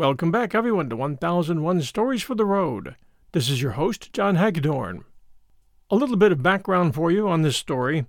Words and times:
Welcome 0.00 0.30
back, 0.30 0.54
everyone, 0.54 0.88
to 0.88 0.96
1001 0.96 1.82
Stories 1.82 2.22
for 2.22 2.34
the 2.34 2.46
Road. 2.46 2.96
This 3.32 3.50
is 3.50 3.60
your 3.60 3.72
host, 3.72 4.14
John 4.14 4.36
Hagedorn. 4.36 5.04
A 5.90 5.94
little 5.94 6.16
bit 6.16 6.32
of 6.32 6.42
background 6.42 6.94
for 6.94 7.10
you 7.10 7.28
on 7.28 7.42
this 7.42 7.58
story. 7.58 8.06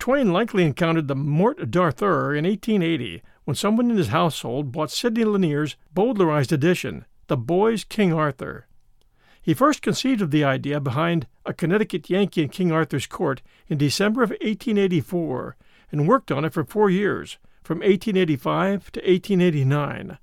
Twain 0.00 0.32
likely 0.32 0.64
encountered 0.64 1.06
the 1.06 1.14
Morte 1.14 1.70
d'Arthur 1.70 2.34
in 2.34 2.44
1880 2.44 3.22
when 3.44 3.54
someone 3.54 3.88
in 3.88 3.96
his 3.96 4.08
household 4.08 4.72
bought 4.72 4.90
Sidney 4.90 5.22
Lanier's 5.22 5.76
Bowdlerized 5.94 6.50
edition, 6.50 7.04
The 7.28 7.36
Boy's 7.36 7.84
King 7.84 8.12
Arthur. 8.12 8.66
He 9.40 9.54
first 9.54 9.80
conceived 9.80 10.20
of 10.20 10.32
the 10.32 10.42
idea 10.42 10.80
behind 10.80 11.28
A 11.46 11.54
Connecticut 11.54 12.10
Yankee 12.10 12.42
in 12.42 12.48
King 12.48 12.72
Arthur's 12.72 13.06
Court 13.06 13.42
in 13.68 13.78
December 13.78 14.24
of 14.24 14.30
1884 14.30 15.56
and 15.92 16.08
worked 16.08 16.32
on 16.32 16.44
it 16.44 16.52
for 16.52 16.64
four 16.64 16.90
years, 16.90 17.38
from 17.62 17.78
1885 17.78 18.90
to 18.90 19.00
1889. 19.02 20.18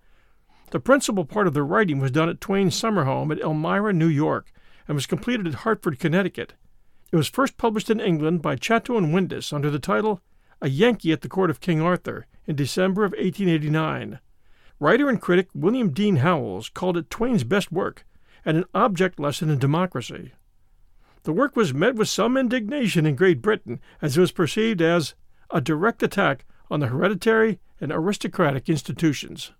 The 0.71 0.79
principal 0.79 1.25
part 1.25 1.47
of 1.47 1.53
the 1.53 1.63
writing 1.63 1.99
was 1.99 2.11
done 2.11 2.27
at 2.27 2.41
Twain's 2.41 2.75
summer 2.75 3.03
home 3.03 3.31
at 3.31 3.39
Elmira, 3.39 3.93
New 3.93 4.07
York, 4.07 4.51
and 4.87 4.95
was 4.95 5.05
completed 5.05 5.47
at 5.47 5.53
Hartford, 5.53 5.99
Connecticut. 5.99 6.53
It 7.11 7.15
was 7.15 7.27
first 7.27 7.57
published 7.57 7.89
in 7.89 7.99
England 7.99 8.41
by 8.41 8.55
Chatto 8.55 8.97
and 8.97 9.13
Windus 9.13 9.53
under 9.53 9.69
the 9.69 9.79
title 9.79 10.21
A 10.61 10.69
Yankee 10.69 11.11
at 11.11 11.21
the 11.21 11.29
Court 11.29 11.49
of 11.49 11.61
King 11.61 11.81
Arthur 11.81 12.25
in 12.47 12.55
December 12.55 13.05
of 13.05 13.11
1889. 13.11 14.19
Writer 14.79 15.07
and 15.07 15.21
critic 15.21 15.49
William 15.53 15.91
Dean 15.91 16.17
Howells 16.17 16.69
called 16.69 16.97
it 16.97 17.09
Twain's 17.09 17.43
best 17.43 17.71
work 17.71 18.05
and 18.43 18.57
an 18.57 18.65
object 18.73 19.19
lesson 19.19 19.49
in 19.49 19.59
democracy. 19.59 20.33
The 21.23 21.33
work 21.33 21.55
was 21.55 21.73
met 21.73 21.95
with 21.95 22.09
some 22.09 22.37
indignation 22.37 23.05
in 23.05 23.15
Great 23.15 23.41
Britain 23.41 23.79
as 24.01 24.17
it 24.17 24.21
was 24.21 24.31
perceived 24.31 24.81
as 24.81 25.15
a 25.49 25.61
direct 25.61 26.03
attack 26.03 26.45
on 26.69 26.79
the 26.79 26.87
hereditary 26.87 27.59
and 27.79 27.91
aristocratic 27.91 28.67
institutions. 28.67 29.51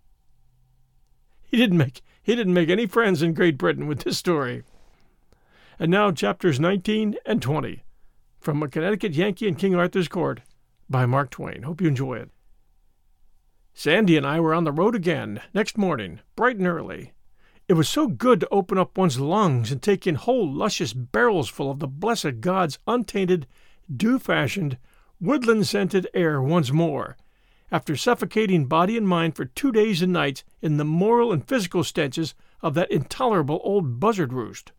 He 1.48 1.58
didn't 1.58 1.78
make 1.78 2.02
he 2.22 2.36
didn't 2.36 2.54
make 2.54 2.70
any 2.70 2.88
friends 2.88 3.22
in 3.22 3.34
Great 3.34 3.58
Britain 3.58 3.86
with 3.86 4.00
this 4.00 4.18
story. 4.18 4.64
And 5.78 5.92
now 5.92 6.12
chapters 6.12 6.60
19 6.60 7.18
and 7.26 7.42
20 7.42 7.84
from 8.40 8.64
A 8.64 8.68
Connecticut 8.68 9.14
Yankee 9.14 9.48
in 9.48 9.56
King 9.56 9.76
Arthur's 9.76 10.08
Court 10.08 10.42
by 10.90 11.06
Mark 11.06 11.30
Twain. 11.30 11.64
Hope 11.64 11.82
you 11.82 11.88
enjoy 11.88 12.16
it. 12.16 12.32
Sandy 13.74 14.18
and 14.18 14.26
I 14.26 14.40
were 14.40 14.54
on 14.54 14.64
the 14.64 14.72
road 14.72 14.96
again 14.96 15.42
next 15.54 15.78
morning, 15.78 16.22
bright 16.36 16.58
and 16.58 16.66
early. 16.66 17.14
It 17.68 17.74
was 17.74 17.90
so 17.90 18.08
good 18.08 18.40
to 18.40 18.50
open 18.50 18.78
up 18.78 18.98
one's 18.98 19.20
lungs 19.20 19.72
and 19.72 19.82
take 19.82 20.08
in 20.08 20.16
whole 20.16 20.52
luscious 20.52 20.94
barrels 20.94 21.50
full 21.50 21.70
of 21.70 21.80
the 21.80 21.88
blessed 21.88 22.42
God's 22.42 22.80
untainted, 22.88 23.48
dew 23.94 24.18
fashioned, 24.18 24.78
woodland 25.20 25.68
scented 25.68 26.08
air 26.14 26.42
once 26.42 26.72
more 26.72 27.18
after 27.76 27.98
suffocating 27.98 28.68
body 28.68 28.96
and 28.96 29.06
mind 29.06 29.36
for 29.36 29.44
two 29.44 29.70
days 29.70 30.02
and 30.02 30.14
nights 30.14 30.46
in 30.62 30.78
the 30.78 30.86
moral 30.86 31.34
and 31.34 31.46
physical 31.46 31.84
stenches 31.84 32.34
of 32.62 32.74
that 32.74 32.90
intolerable 32.90 33.60
old 33.66 34.00
buzzard 34.00 34.32
roost. 34.32 34.72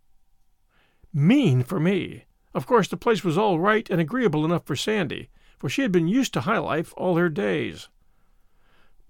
Mean 1.12 1.62
for 1.62 1.78
me. 1.78 2.24
Of 2.54 2.66
course, 2.66 2.88
the 2.88 2.96
place 2.96 3.22
was 3.22 3.36
all 3.36 3.60
right 3.60 3.86
and 3.90 4.00
agreeable 4.00 4.46
enough 4.46 4.64
for 4.64 4.74
Sandy, 4.74 5.28
for 5.58 5.68
she 5.68 5.82
had 5.82 5.92
been 5.92 6.08
used 6.08 6.32
to 6.32 6.40
high 6.40 6.56
life 6.56 6.94
all 6.96 7.16
her 7.16 7.28
days. 7.28 7.90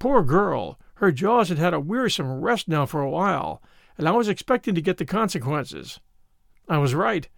Poor 0.01 0.25
girl, 0.25 0.81
her 0.97 1.13
jaws 1.13 1.49
had 1.49 1.59
had 1.59 1.73
a 1.73 1.79
wearisome 1.79 2.41
rest 2.41 2.67
now 2.67 2.87
for 2.87 3.03
a 3.03 3.09
while, 3.09 3.63
and 3.97 4.09
I 4.09 4.11
was 4.11 4.27
expecting 4.29 4.75
to 4.75 4.83
get 4.83 4.97
the 4.97 5.05
consequences. 5.05 6.01
I 6.69 6.79
was 6.79 6.93
right, 6.93 7.29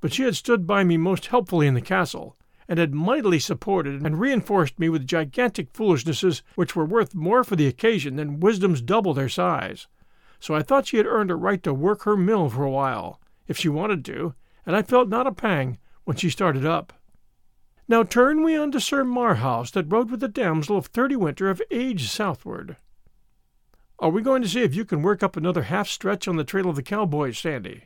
but 0.00 0.12
she 0.12 0.24
had 0.24 0.34
stood 0.34 0.66
by 0.66 0.82
me 0.82 0.96
most 0.96 1.26
helpfully 1.26 1.68
in 1.68 1.74
the 1.74 1.80
castle, 1.80 2.36
and 2.68 2.78
had 2.78 2.94
mightily 2.94 3.38
supported 3.38 4.02
and 4.02 4.20
reinforced 4.20 4.78
me 4.78 4.88
with 4.88 5.06
gigantic 5.06 5.68
foolishnesses 5.72 6.42
which 6.54 6.74
were 6.74 6.84
worth 6.84 7.14
more 7.14 7.44
for 7.44 7.56
the 7.56 7.66
occasion 7.66 8.16
than 8.16 8.40
wisdoms 8.40 8.80
double 8.80 9.14
their 9.14 9.28
size. 9.28 9.86
So 10.40 10.54
I 10.54 10.62
thought 10.62 10.86
she 10.86 10.96
had 10.96 11.06
earned 11.06 11.30
a 11.30 11.36
right 11.36 11.62
to 11.62 11.74
work 11.74 12.02
her 12.02 12.16
mill 12.16 12.48
for 12.48 12.64
a 12.64 12.70
while, 12.70 13.20
if 13.46 13.58
she 13.58 13.68
wanted 13.68 14.04
to, 14.06 14.34
and 14.66 14.74
I 14.74 14.82
felt 14.82 15.08
not 15.08 15.26
a 15.26 15.32
pang 15.32 15.78
when 16.04 16.16
she 16.16 16.30
started 16.30 16.64
up. 16.64 16.92
Now 17.86 18.02
turn 18.02 18.42
we 18.42 18.56
unto 18.56 18.78
Sir 18.78 19.04
Marhaus 19.04 19.70
that 19.72 19.92
rode 19.92 20.10
with 20.10 20.20
the 20.20 20.28
damsel 20.28 20.78
of 20.78 20.86
thirty 20.86 21.16
winter 21.16 21.50
of 21.50 21.60
age 21.70 22.08
southward. 22.08 22.76
Are 23.98 24.10
we 24.10 24.22
going 24.22 24.42
to 24.42 24.48
see 24.48 24.62
if 24.62 24.74
you 24.74 24.84
can 24.84 25.02
work 25.02 25.22
up 25.22 25.36
another 25.36 25.62
half 25.64 25.88
stretch 25.88 26.26
on 26.26 26.36
the 26.36 26.44
trail 26.44 26.68
of 26.68 26.76
the 26.76 26.82
cowboys, 26.82 27.38
Sandy? 27.38 27.84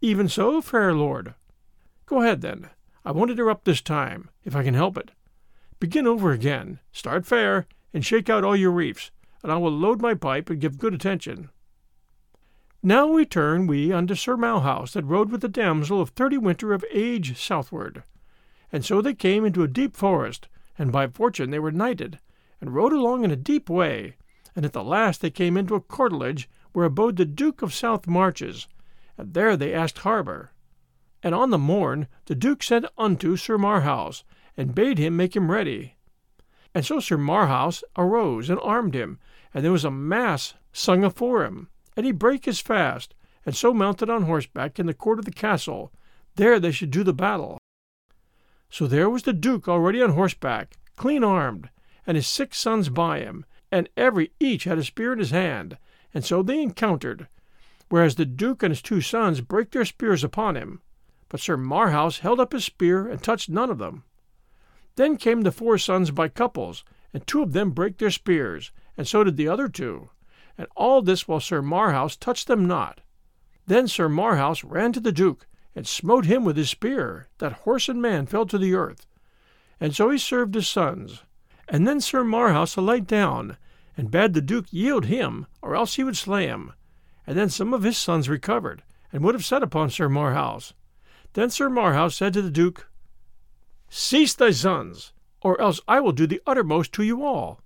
Even 0.00 0.28
so, 0.28 0.60
fair 0.60 0.92
lord. 0.92 1.34
Go 2.06 2.20
ahead, 2.20 2.42
then. 2.42 2.68
I 3.04 3.12
won't 3.12 3.30
interrupt 3.30 3.64
this 3.64 3.80
time, 3.80 4.30
if 4.44 4.56
I 4.56 4.62
can 4.62 4.74
help 4.74 4.96
it. 4.96 5.10
Begin 5.78 6.06
over 6.06 6.32
again, 6.32 6.78
start 6.92 7.26
fair, 7.26 7.66
and 7.92 8.04
shake 8.04 8.30
out 8.30 8.44
all 8.44 8.56
your 8.56 8.70
reefs, 8.70 9.10
and 9.42 9.52
I 9.52 9.56
will 9.56 9.70
load 9.70 10.00
my 10.00 10.14
pipe 10.14 10.48
and 10.48 10.60
give 10.60 10.78
good 10.78 10.94
attention. 10.94 11.50
Now 12.82 13.06
we 13.06 13.24
turn 13.24 13.66
we 13.66 13.92
unto 13.92 14.14
Sir 14.14 14.36
Marhaus 14.36 14.92
that 14.92 15.04
rode 15.04 15.30
with 15.30 15.42
the 15.42 15.48
damsel 15.48 16.00
of 16.00 16.10
thirty 16.10 16.38
winter 16.38 16.72
of 16.72 16.84
age 16.92 17.38
southward. 17.38 18.02
And 18.72 18.84
so 18.84 19.00
they 19.00 19.14
came 19.14 19.44
into 19.44 19.62
a 19.62 19.68
deep 19.68 19.96
forest, 19.96 20.48
and 20.78 20.90
by 20.90 21.06
fortune 21.06 21.50
they 21.50 21.58
were 21.58 21.72
nighted, 21.72 22.18
and 22.60 22.74
rode 22.74 22.92
along 22.92 23.24
in 23.24 23.30
a 23.30 23.36
deep 23.36 23.68
way, 23.68 24.16
and 24.56 24.64
at 24.64 24.72
the 24.72 24.82
last 24.82 25.20
they 25.20 25.30
came 25.30 25.56
into 25.56 25.74
a 25.74 25.80
courtelage 25.80 26.46
where 26.72 26.86
abode 26.86 27.16
the 27.16 27.24
Duke 27.24 27.62
of 27.62 27.74
South 27.74 28.06
Marches, 28.06 28.66
and 29.18 29.34
there 29.34 29.56
they 29.56 29.74
asked 29.74 29.98
harbour. 29.98 30.50
And 31.24 31.34
on 31.34 31.48
the 31.48 31.58
morn 31.58 32.06
the 32.26 32.34
Duke 32.34 32.62
sent 32.62 32.84
unto 32.98 33.36
Sir 33.36 33.56
Marhaus, 33.56 34.24
and 34.58 34.74
bade 34.74 34.98
him 34.98 35.16
make 35.16 35.34
him 35.34 35.50
ready. 35.50 35.94
And 36.74 36.84
so 36.84 37.00
Sir 37.00 37.16
Marhaus 37.16 37.82
arose 37.96 38.50
and 38.50 38.60
armed 38.62 38.94
him, 38.94 39.18
and 39.54 39.64
there 39.64 39.72
was 39.72 39.86
a 39.86 39.90
mass 39.90 40.52
sung 40.70 41.02
afore 41.02 41.44
him, 41.44 41.68
and 41.96 42.04
he 42.04 42.12
brake 42.12 42.44
his 42.44 42.60
fast, 42.60 43.14
and 43.46 43.56
so 43.56 43.72
mounted 43.72 44.10
on 44.10 44.24
horseback 44.24 44.78
in 44.78 44.84
the 44.84 44.92
court 44.92 45.18
of 45.18 45.24
the 45.24 45.32
castle. 45.32 45.90
There 46.34 46.60
they 46.60 46.72
should 46.72 46.90
do 46.90 47.02
the 47.02 47.14
battle. 47.14 47.56
So 48.68 48.86
there 48.86 49.08
was 49.08 49.22
the 49.22 49.32
Duke 49.32 49.66
already 49.66 50.02
on 50.02 50.10
horseback, 50.10 50.76
clean 50.94 51.24
armed, 51.24 51.70
and 52.06 52.16
his 52.16 52.26
six 52.26 52.58
sons 52.58 52.90
by 52.90 53.20
him, 53.20 53.46
and 53.72 53.88
every 53.96 54.32
each 54.38 54.64
had 54.64 54.76
a 54.76 54.84
spear 54.84 55.14
in 55.14 55.20
his 55.20 55.30
hand, 55.30 55.78
and 56.12 56.22
so 56.22 56.42
they 56.42 56.60
encountered, 56.60 57.28
whereas 57.88 58.16
the 58.16 58.26
Duke 58.26 58.62
and 58.62 58.72
his 58.72 58.82
two 58.82 59.00
sons 59.00 59.40
brake 59.40 59.70
their 59.70 59.86
spears 59.86 60.22
upon 60.22 60.56
him. 60.56 60.82
But 61.34 61.40
Sir 61.40 61.56
Marhaus 61.56 62.20
held 62.20 62.38
up 62.38 62.52
his 62.52 62.64
spear 62.64 63.08
and 63.08 63.20
touched 63.20 63.48
none 63.48 63.68
of 63.68 63.78
them. 63.78 64.04
Then 64.94 65.16
came 65.16 65.40
the 65.40 65.50
four 65.50 65.78
sons 65.78 66.12
by 66.12 66.28
couples, 66.28 66.84
and 67.12 67.26
two 67.26 67.42
of 67.42 67.52
them 67.52 67.72
brake 67.72 67.98
their 67.98 68.12
spears, 68.12 68.70
and 68.96 69.08
so 69.08 69.24
did 69.24 69.36
the 69.36 69.48
other 69.48 69.68
two, 69.68 70.10
and 70.56 70.68
all 70.76 71.02
this 71.02 71.26
while 71.26 71.40
Sir 71.40 71.60
Marhaus 71.60 72.16
touched 72.16 72.46
them 72.46 72.68
not. 72.68 73.00
Then 73.66 73.88
Sir 73.88 74.08
Marhaus 74.08 74.62
ran 74.62 74.92
to 74.92 75.00
the 75.00 75.10
Duke 75.10 75.48
and 75.74 75.88
smote 75.88 76.26
him 76.26 76.44
with 76.44 76.56
his 76.56 76.70
spear. 76.70 77.26
That 77.38 77.64
horse 77.64 77.88
and 77.88 78.00
man 78.00 78.26
fell 78.26 78.46
to 78.46 78.56
the 78.56 78.74
earth. 78.74 79.08
And 79.80 79.92
so 79.92 80.10
he 80.10 80.18
served 80.18 80.54
his 80.54 80.68
sons. 80.68 81.24
And 81.68 81.84
then 81.84 82.00
Sir 82.00 82.22
Marhaus 82.22 82.76
alight 82.76 83.08
down, 83.08 83.56
and 83.96 84.08
bade 84.08 84.34
the 84.34 84.40
Duke 84.40 84.72
yield 84.72 85.06
him, 85.06 85.48
or 85.60 85.74
else 85.74 85.96
he 85.96 86.04
would 86.04 86.16
slay 86.16 86.46
him. 86.46 86.74
And 87.26 87.36
then 87.36 87.50
some 87.50 87.74
of 87.74 87.82
his 87.82 87.98
sons 87.98 88.28
recovered, 88.28 88.84
and 89.12 89.24
would 89.24 89.34
have 89.34 89.44
set 89.44 89.64
upon 89.64 89.90
Sir 89.90 90.08
Marhaus. 90.08 90.74
Then 91.34 91.50
Sir 91.50 91.68
Marhaus 91.68 92.14
said 92.14 92.32
to 92.32 92.42
the 92.42 92.50
Duke, 92.50 92.88
Cease 93.88 94.34
thy 94.34 94.52
sons, 94.52 95.12
or 95.40 95.60
else 95.60 95.80
I 95.86 96.00
will 96.00 96.12
do 96.12 96.26
the 96.26 96.40
uttermost 96.46 96.92
to 96.94 97.02
you 97.02 97.24
all. 97.24 97.60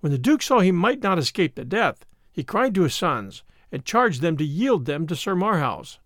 When 0.00 0.12
the 0.12 0.18
Duke 0.18 0.42
saw 0.42 0.60
he 0.60 0.72
might 0.72 1.02
not 1.02 1.18
escape 1.18 1.54
the 1.54 1.64
death, 1.64 2.06
he 2.32 2.42
cried 2.42 2.74
to 2.74 2.82
his 2.82 2.94
sons, 2.94 3.42
and 3.70 3.84
charged 3.84 4.22
them 4.22 4.36
to 4.38 4.44
yield 4.44 4.86
them 4.86 5.06
to 5.06 5.14
Sir 5.14 5.34
Marhaus. 5.34 5.98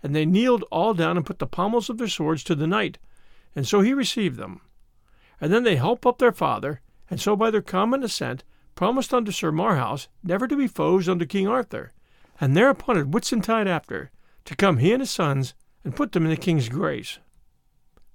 And 0.00 0.14
they 0.14 0.24
kneeled 0.24 0.64
all 0.70 0.94
down 0.94 1.16
and 1.16 1.26
put 1.26 1.40
the 1.40 1.46
pommels 1.46 1.90
of 1.90 1.98
their 1.98 2.08
swords 2.08 2.44
to 2.44 2.54
the 2.54 2.68
knight, 2.68 2.98
and 3.56 3.66
so 3.66 3.80
he 3.80 3.92
received 3.92 4.36
them. 4.36 4.60
And 5.40 5.52
then 5.52 5.64
they 5.64 5.76
helped 5.76 6.06
up 6.06 6.18
their 6.18 6.32
father, 6.32 6.80
and 7.10 7.20
so 7.20 7.34
by 7.34 7.50
their 7.50 7.62
common 7.62 8.04
assent 8.04 8.44
promised 8.76 9.12
unto 9.12 9.32
Sir 9.32 9.50
Marhaus 9.50 10.06
never 10.22 10.46
to 10.46 10.56
be 10.56 10.68
foes 10.68 11.08
unto 11.08 11.26
King 11.26 11.48
Arthur, 11.48 11.92
and 12.40 12.56
thereupon 12.56 12.96
at 12.96 13.06
Whitsuntide 13.06 13.66
after, 13.66 14.12
to 14.44 14.54
come 14.54 14.78
he 14.78 14.92
and 14.92 15.02
his 15.02 15.10
sons, 15.10 15.54
and 15.86 15.94
put 15.94 16.10
them 16.10 16.24
in 16.24 16.30
the 16.30 16.36
king's 16.36 16.68
grace. 16.68 17.20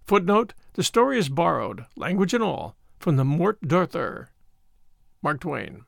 Footnote, 0.03 0.53
the 0.73 0.83
story 0.83 1.17
is 1.17 1.29
borrowed, 1.29 1.85
language 1.95 2.33
and 2.33 2.43
all, 2.43 2.75
from 2.99 3.15
the 3.15 3.23
Morte 3.23 3.65
d'Arthur. 3.65 4.27
Mark 5.21 5.39
Twain. 5.39 5.85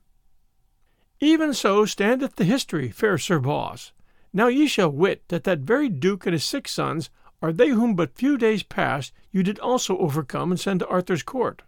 Even 1.19 1.53
so 1.53 1.83
standeth 1.83 2.37
the 2.37 2.45
history, 2.45 2.89
fair 2.89 3.17
Sir 3.17 3.37
Boss. 3.37 3.91
Now 4.31 4.47
ye 4.47 4.65
shall 4.65 4.93
wit 4.93 5.23
that 5.27 5.43
that 5.43 5.59
very 5.59 5.89
Duke 5.89 6.25
and 6.25 6.31
his 6.31 6.45
six 6.45 6.71
sons 6.71 7.09
are 7.41 7.51
they 7.51 7.67
whom 7.67 7.95
but 7.95 8.15
few 8.15 8.37
days 8.37 8.63
past 8.63 9.11
you 9.33 9.43
did 9.43 9.59
also 9.59 9.97
overcome 9.97 10.51
and 10.51 10.59
send 10.59 10.79
to 10.79 10.87
Arthur's 10.87 11.21
court. 11.21 11.63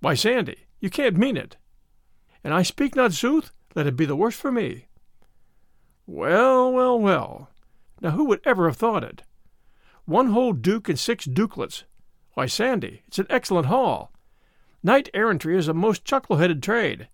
Why, 0.00 0.14
Sandy, 0.14 0.56
you 0.80 0.90
can't 0.90 1.16
mean 1.16 1.36
it. 1.36 1.56
And 2.42 2.52
I 2.52 2.62
speak 2.62 2.96
not 2.96 3.12
sooth, 3.12 3.52
let 3.76 3.86
it 3.86 3.94
be 3.94 4.06
the 4.06 4.16
worse 4.16 4.34
for 4.34 4.50
me. 4.50 4.86
Well, 6.04 6.72
well, 6.72 6.98
well. 6.98 7.49
Now 8.00 8.10
who 8.10 8.24
would 8.24 8.40
ever 8.44 8.66
have 8.66 8.76
thought 8.76 9.04
it? 9.04 9.22
One 10.04 10.28
whole 10.28 10.52
duke 10.52 10.88
and 10.88 10.98
six 10.98 11.26
dukelets. 11.26 11.84
Why, 12.34 12.46
Sandy, 12.46 13.02
it's 13.06 13.18
an 13.18 13.26
excellent 13.28 13.66
haul. 13.66 14.12
Knight 14.82 15.10
errantry 15.12 15.56
is 15.56 15.68
a 15.68 15.74
most 15.74 16.04
chuckle-headed 16.04 16.62
trade, 16.62 17.08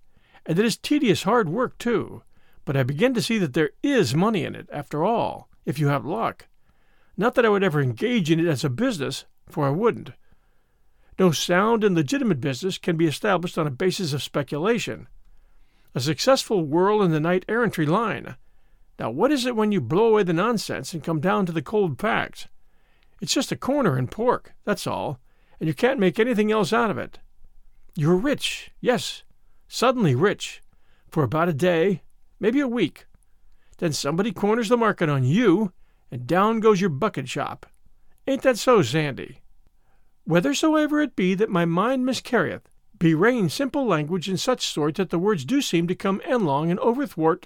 and 0.44 0.58
it 0.58 0.64
is 0.64 0.76
tedious 0.76 1.24
hard 1.24 1.48
work, 1.48 1.76
too. 1.78 2.22
But 2.64 2.76
I 2.76 2.84
begin 2.84 3.14
to 3.14 3.22
see 3.22 3.38
that 3.38 3.54
there 3.54 3.70
is 3.82 4.14
money 4.14 4.44
in 4.44 4.54
it, 4.54 4.68
after 4.72 5.04
all, 5.04 5.48
if 5.64 5.78
you 5.78 5.88
have 5.88 6.04
luck. 6.04 6.46
Not 7.16 7.34
that 7.34 7.44
I 7.44 7.48
would 7.48 7.64
ever 7.64 7.80
engage 7.80 8.30
in 8.30 8.38
it 8.38 8.46
as 8.46 8.62
a 8.62 8.70
business, 8.70 9.24
for 9.48 9.66
I 9.66 9.70
wouldn't. 9.70 10.10
No 11.18 11.32
sound 11.32 11.82
and 11.82 11.94
legitimate 11.94 12.40
business 12.40 12.78
can 12.78 12.96
be 12.96 13.06
established 13.06 13.56
on 13.56 13.66
a 13.66 13.70
basis 13.70 14.12
of 14.12 14.22
speculation. 14.22 15.08
A 15.94 16.00
successful 16.00 16.62
whirl 16.64 17.02
in 17.02 17.10
the 17.10 17.20
knight 17.20 17.44
errantry 17.48 17.86
line. 17.86 18.36
Now, 18.98 19.10
what 19.10 19.30
is 19.30 19.44
it 19.44 19.56
when 19.56 19.72
you 19.72 19.80
blow 19.80 20.08
away 20.08 20.22
the 20.22 20.32
nonsense 20.32 20.94
and 20.94 21.04
come 21.04 21.20
down 21.20 21.46
to 21.46 21.52
the 21.52 21.62
cold 21.62 22.00
facts? 22.00 22.48
It's 23.20 23.34
just 23.34 23.52
a 23.52 23.56
corner 23.56 23.98
in 23.98 24.08
pork, 24.08 24.54
that's 24.64 24.86
all, 24.86 25.20
and 25.60 25.66
you 25.66 25.74
can't 25.74 26.00
make 26.00 26.18
anything 26.18 26.50
else 26.50 26.72
out 26.72 26.90
of 26.90 26.98
it. 26.98 27.18
You're 27.94 28.16
rich, 28.16 28.70
yes, 28.80 29.22
suddenly 29.68 30.14
rich, 30.14 30.62
for 31.10 31.22
about 31.22 31.48
a 31.48 31.54
day, 31.54 32.02
maybe 32.40 32.60
a 32.60 32.68
week. 32.68 33.06
Then 33.78 33.92
somebody 33.92 34.32
corners 34.32 34.68
the 34.68 34.76
market 34.76 35.08
on 35.08 35.24
you, 35.24 35.72
and 36.10 36.26
down 36.26 36.60
goes 36.60 36.80
your 36.80 36.90
bucket 36.90 37.28
shop. 37.28 37.66
Ain't 38.26 38.42
that 38.42 38.58
so, 38.58 38.82
Sandy? 38.82 39.40
Whethersoever 40.24 41.00
it 41.00 41.14
be 41.14 41.34
that 41.34 41.50
my 41.50 41.64
mind 41.64 42.04
miscarrieth, 42.04 42.68
bewraying 42.98 43.50
simple 43.50 43.86
language 43.86 44.28
in 44.28 44.36
such 44.36 44.66
sort 44.66 44.96
that 44.96 45.10
the 45.10 45.18
words 45.18 45.44
do 45.44 45.60
seem 45.60 45.86
to 45.86 45.94
come 45.94 46.20
endlong 46.26 46.70
and 46.70 46.80
overthwart. 46.80 47.44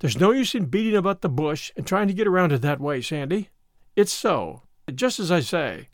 There's 0.00 0.18
no 0.18 0.32
use 0.32 0.54
in 0.54 0.66
beating 0.66 0.96
about 0.96 1.20
the 1.22 1.28
bush 1.28 1.72
and 1.76 1.86
trying 1.86 2.08
to 2.08 2.14
get 2.14 2.26
around 2.26 2.52
it 2.52 2.62
that 2.62 2.80
way, 2.80 3.00
Sandy. 3.00 3.50
It's 3.96 4.12
so, 4.12 4.62
just 4.94 5.18
as 5.18 5.30
I 5.30 5.40
say. 5.40 5.88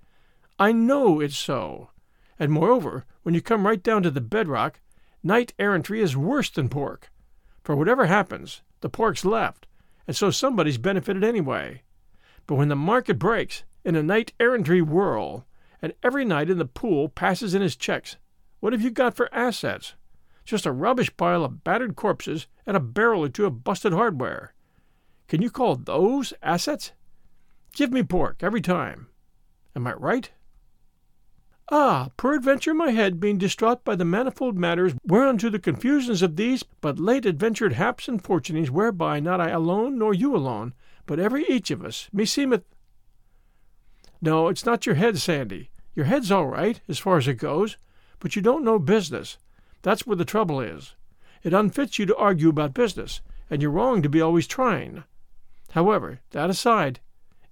I 0.59 0.73
know 0.73 1.21
it's 1.21 1.37
so. 1.37 1.91
And 2.39 2.51
moreover, 2.51 3.05
when 3.23 3.35
you 3.35 3.43
come 3.43 3.67
right 3.67 3.83
down 3.83 4.03
to 4.03 4.11
the 4.11 4.21
bedrock, 4.21 4.81
knight 5.23 5.53
errantry 5.59 6.01
is 6.01 6.17
worse 6.17 6.51
than 6.51 6.69
pork. 6.69 7.11
For 7.63 7.77
whatever 7.77 8.07
happens, 8.07 8.63
the 8.81 8.89
pork's 8.89 9.25
left, 9.25 9.67
and 10.07 10.17
so 10.17 10.31
somebody's 10.31 10.79
benefited 10.79 11.23
anyway. 11.23 11.83
But 12.47 12.55
when 12.57 12.69
the 12.69 12.77
market 12.77 13.19
breaks, 13.19 13.65
in 13.85 13.97
a 13.97 14.03
knight 14.03 14.33
errantry 14.41 14.83
whirl, 14.83 15.47
and 15.81 15.95
every 16.03 16.25
knight 16.25 16.51
in 16.51 16.59
the 16.59 16.65
pool 16.65 17.09
passes 17.09 17.55
in 17.55 17.63
his 17.63 17.77
checks, 17.77 18.17
what 18.61 18.73
have 18.73 18.83
you 18.83 18.91
got 18.91 19.15
for 19.15 19.33
assets? 19.35 19.95
Just 20.45 20.67
a 20.67 20.73
rubbish 20.73 21.17
pile 21.17 21.45
of 21.45 21.63
battered 21.65 21.97
corpses 21.97 22.47
and 22.67 22.77
a 22.77 22.81
barrel 22.81 23.25
or 23.25 23.29
two 23.29 23.47
of 23.47 23.65
busted 23.65 23.93
hardware. 23.93 24.55
Can 25.29 25.43
you 25.43 25.51
call 25.51 25.77
those 25.77 26.33
assets? 26.43 26.93
Give 27.75 27.93
me 27.93 28.03
pork 28.03 28.43
every 28.43 28.61
time. 28.61 29.09
Am 29.77 29.87
I 29.87 29.95
right? 29.95 30.31
Ah, 31.73 32.09
peradventure 32.17 32.75
my 32.75 32.91
head 32.91 33.21
being 33.21 33.39
distraught 33.39 33.85
by 33.85 33.95
the 33.95 34.05
manifold 34.05 34.59
matters 34.59 34.93
whereunto 35.07 35.49
the 35.49 35.61
confusions 35.61 36.21
of 36.21 36.35
these 36.35 36.65
but 36.81 36.99
late 36.99 37.25
adventured 37.25 37.75
haps 37.75 38.09
and 38.09 38.25
fortunings 38.25 38.71
whereby 38.71 39.21
not 39.21 39.41
I 39.41 39.51
alone 39.51 39.97
nor 39.97 40.13
you 40.13 40.35
alone, 40.35 40.75
but 41.07 41.21
every 41.21 41.45
each 41.45 41.71
of 41.71 41.85
us, 41.85 42.09
meseemeth. 42.13 42.65
No, 44.21 44.49
it's 44.49 44.67
not 44.67 44.85
your 44.85 44.97
head, 44.97 45.19
Sandy. 45.19 45.71
Your 45.95 46.07
head's 46.07 46.33
all 46.33 46.47
right, 46.47 46.81
as 46.89 46.99
far 46.99 47.19
as 47.19 47.29
it 47.29 47.35
goes, 47.35 47.77
but 48.19 48.35
you 48.35 48.43
don't 48.43 48.65
know 48.65 48.81
business. 48.81 49.39
That's 49.83 50.07
where 50.07 50.17
the 50.17 50.25
trouble 50.25 50.61
is. 50.61 50.95
It 51.43 51.55
unfits 51.55 51.99
you 51.99 52.07
to 52.07 52.17
argue 52.17 52.49
about 52.49 52.75
business, 52.75 53.21
and 53.49 53.63
you're 53.63 53.71
wrong 53.71 54.03
to 54.03 54.09
be 54.09 54.21
always 54.21 54.47
trying. 54.47 55.05
However, 55.73 56.21
that 56.31 56.51
aside, 56.51 57.01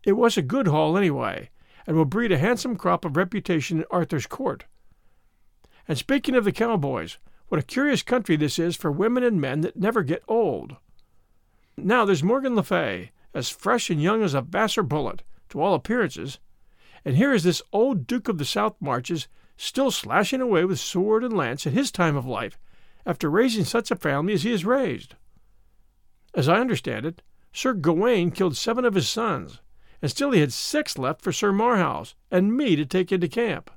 it 0.04 0.12
was 0.12 0.36
a 0.36 0.42
good 0.42 0.66
haul 0.66 0.96
anyway, 0.96 1.50
and 1.86 1.96
will 1.96 2.04
breed 2.04 2.32
a 2.32 2.38
handsome 2.38 2.76
crop 2.76 3.04
of 3.04 3.16
reputation 3.16 3.78
in 3.78 3.84
Arthur's 3.90 4.26
court. 4.26 4.64
And 5.86 5.96
speaking 5.96 6.34
of 6.34 6.44
the 6.44 6.52
cowboys, 6.52 7.16
what 7.48 7.60
a 7.60 7.64
curious 7.64 8.02
country 8.02 8.36
this 8.36 8.58
is 8.58 8.76
for 8.76 8.92
women 8.92 9.22
and 9.22 9.40
men 9.40 9.62
that 9.62 9.76
never 9.76 10.02
get 10.02 10.22
old. 10.28 10.76
Now 11.76 12.04
there's 12.04 12.22
Morgan 12.22 12.56
Le 12.56 12.62
Fay, 12.62 13.12
as 13.32 13.48
fresh 13.48 13.88
and 13.88 14.02
young 14.02 14.22
as 14.22 14.34
a 14.34 14.42
Vassar 14.42 14.82
bullet, 14.82 15.22
to 15.48 15.60
all 15.60 15.74
appearances, 15.74 16.38
and 17.04 17.16
here 17.16 17.32
is 17.32 17.44
this 17.44 17.62
old 17.72 18.06
Duke 18.06 18.28
of 18.28 18.36
the 18.36 18.44
South 18.44 18.74
Marches 18.80 19.28
still 19.58 19.90
slashing 19.90 20.40
away 20.40 20.64
with 20.64 20.78
sword 20.80 21.22
and 21.22 21.36
lance 21.36 21.66
at 21.66 21.74
his 21.74 21.90
time 21.92 22.16
of 22.16 22.24
life, 22.24 22.58
after 23.04 23.28
raising 23.28 23.64
such 23.64 23.90
a 23.90 23.96
family 23.96 24.32
as 24.32 24.44
he 24.44 24.50
has 24.50 24.64
raised. 24.64 25.16
As 26.34 26.48
I 26.48 26.60
understand 26.60 27.04
it, 27.04 27.20
Sir 27.52 27.74
Gawain 27.74 28.30
killed 28.30 28.56
seven 28.56 28.84
of 28.84 28.94
his 28.94 29.08
sons, 29.08 29.60
and 30.00 30.10
still 30.10 30.30
he 30.30 30.40
had 30.40 30.52
six 30.52 30.96
left 30.96 31.22
for 31.22 31.32
Sir 31.32 31.52
Marhaus 31.52 32.14
and 32.30 32.56
me 32.56 32.76
to 32.76 32.86
take 32.86 33.10
into 33.10 33.28
camp. 33.28 33.70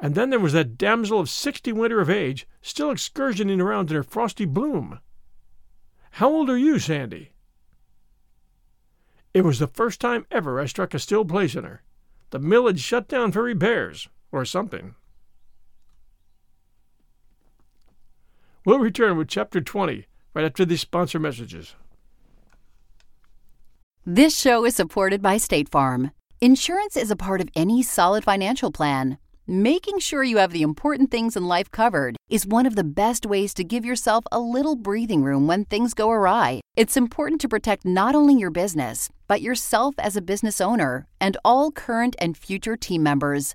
And 0.00 0.16
then 0.16 0.30
there 0.30 0.40
was 0.40 0.54
that 0.54 0.76
damsel 0.76 1.20
of 1.20 1.30
sixty 1.30 1.70
winter 1.70 2.00
of 2.00 2.10
age 2.10 2.48
still 2.60 2.90
excursioning 2.90 3.60
around 3.60 3.90
in 3.90 3.96
her 3.96 4.02
frosty 4.02 4.44
bloom. 4.44 4.98
How 6.12 6.28
old 6.28 6.50
are 6.50 6.58
you, 6.58 6.80
Sandy? 6.80 7.30
It 9.32 9.44
was 9.44 9.60
the 9.60 9.68
first 9.68 10.00
time 10.00 10.26
ever 10.30 10.58
I 10.58 10.66
struck 10.66 10.92
a 10.92 10.98
still 10.98 11.24
place 11.24 11.54
in 11.54 11.62
her. 11.62 11.82
The 12.30 12.40
mill 12.40 12.66
had 12.66 12.80
shut 12.80 13.06
down 13.06 13.30
for 13.30 13.42
repairs, 13.42 14.08
or 14.32 14.44
something. 14.44 14.94
We'll 18.64 18.78
return 18.78 19.16
with 19.16 19.28
Chapter 19.28 19.60
20 19.60 20.06
right 20.34 20.44
after 20.44 20.64
these 20.64 20.80
sponsor 20.80 21.18
messages. 21.18 21.74
This 24.04 24.36
show 24.36 24.64
is 24.64 24.74
supported 24.74 25.22
by 25.22 25.36
State 25.36 25.68
Farm. 25.68 26.10
Insurance 26.40 26.96
is 26.96 27.10
a 27.10 27.16
part 27.16 27.40
of 27.40 27.48
any 27.54 27.82
solid 27.82 28.24
financial 28.24 28.72
plan. 28.72 29.18
Making 29.46 29.98
sure 29.98 30.22
you 30.22 30.38
have 30.38 30.52
the 30.52 30.62
important 30.62 31.10
things 31.10 31.36
in 31.36 31.48
life 31.48 31.70
covered 31.70 32.16
is 32.30 32.46
one 32.46 32.64
of 32.64 32.76
the 32.76 32.84
best 32.84 33.26
ways 33.26 33.52
to 33.54 33.64
give 33.64 33.84
yourself 33.84 34.24
a 34.30 34.38
little 34.38 34.76
breathing 34.76 35.24
room 35.24 35.48
when 35.48 35.64
things 35.64 35.94
go 35.94 36.10
awry. 36.10 36.60
It's 36.76 36.96
important 36.96 37.40
to 37.40 37.48
protect 37.48 37.84
not 37.84 38.14
only 38.14 38.34
your 38.34 38.50
business, 38.50 39.08
but 39.26 39.42
yourself 39.42 39.96
as 39.98 40.16
a 40.16 40.22
business 40.22 40.60
owner 40.60 41.06
and 41.20 41.36
all 41.44 41.72
current 41.72 42.14
and 42.20 42.36
future 42.36 42.76
team 42.76 43.02
members. 43.02 43.54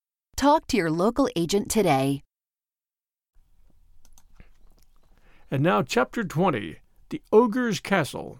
Talk 0.41 0.65
to 0.69 0.77
your 0.77 0.89
local 0.89 1.29
agent 1.35 1.69
today. 1.69 2.23
And 5.51 5.61
now, 5.61 5.83
Chapter 5.83 6.23
20 6.23 6.77
The 7.09 7.21
Ogre's 7.31 7.79
Castle. 7.79 8.39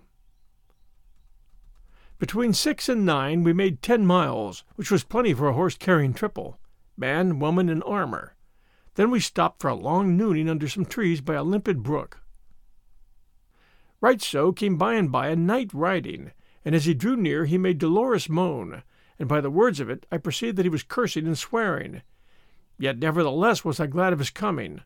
Between 2.18 2.54
six 2.54 2.90
and 2.90 3.06
nine, 3.06 3.44
we 3.44 3.54
made 3.54 3.84
ten 3.84 4.08
miles, 4.08 4.64
which 4.78 4.90
was 4.90 5.04
plenty 5.04 5.36
for 5.36 5.48
a 5.48 5.54
horse 5.54 5.78
carrying 5.78 6.16
triple 6.16 6.58
man, 6.98 7.38
woman, 7.38 7.70
and 7.70 7.84
armor. 7.84 8.36
Then 8.96 9.12
we 9.12 9.20
stopped 9.20 9.62
for 9.62 9.68
a 9.68 9.76
long 9.76 10.18
nooning 10.18 10.50
under 10.50 10.68
some 10.68 10.86
trees 10.86 11.22
by 11.22 11.36
a 11.36 11.44
limpid 11.44 11.84
brook. 11.84 12.22
Right 14.02 14.24
so 14.24 14.52
came 14.52 14.76
by 14.76 14.96
and 14.96 15.12
by 15.12 15.28
a 15.28 15.36
knight 15.36 15.70
riding, 15.72 16.32
and 16.66 16.74
as 16.74 16.86
he 16.86 16.96
drew 16.96 17.16
near 17.16 17.46
he 17.46 17.60
made 17.60 17.78
dolorous 17.78 18.28
moan, 18.28 18.82
and 19.22 19.28
by 19.28 19.40
the 19.40 19.52
words 19.52 19.80
of 19.80 19.88
it 19.88 20.08
I 20.12 20.18
perceived 20.18 20.58
that 20.58 20.66
he 20.66 20.70
was 20.70 20.82
cursing 20.82 21.28
and 21.28 21.38
swearing. 21.38 22.02
Yet 22.80 22.98
nevertheless 22.98 23.64
was 23.64 23.80
I 23.80 23.86
glad 23.86 24.14
of 24.14 24.18
his 24.20 24.32
coming, 24.32 24.82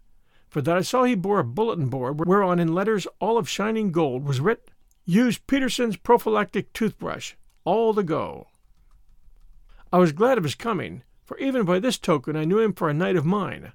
for 0.50 0.62
that 0.62 0.75
I 0.75 0.82
saw 0.82 1.06
he 1.06 1.15
bore 1.15 1.39
a 1.39 1.44
bulletin 1.46 1.88
board 1.88 2.20
whereon 2.20 2.60
in 2.60 2.75
letters 2.75 3.08
all 3.22 3.38
of 3.38 3.48
shining 3.48 3.94
gold 3.94 4.25
was 4.25 4.42
writ, 4.42 4.72
Use 5.06 5.38
Peterson's 5.38 5.96
prophylactic 5.96 6.74
toothbrush, 6.74 7.36
all 7.63 7.94
the 7.94 8.04
go. 8.04 8.48
I 9.94 10.00
was 10.00 10.12
glad 10.12 10.38
of 10.38 10.44
his 10.44 10.54
coming, 10.54 11.04
for 11.24 11.38
even 11.38 11.63
by 11.63 11.80
this 11.80 11.98
token 11.98 12.36
I 12.36 12.44
knew 12.44 12.60
him 12.60 12.74
for 12.74 12.89
a 12.89 12.94
knight 12.94 13.15
of 13.15 13.25
mine. 13.25 13.72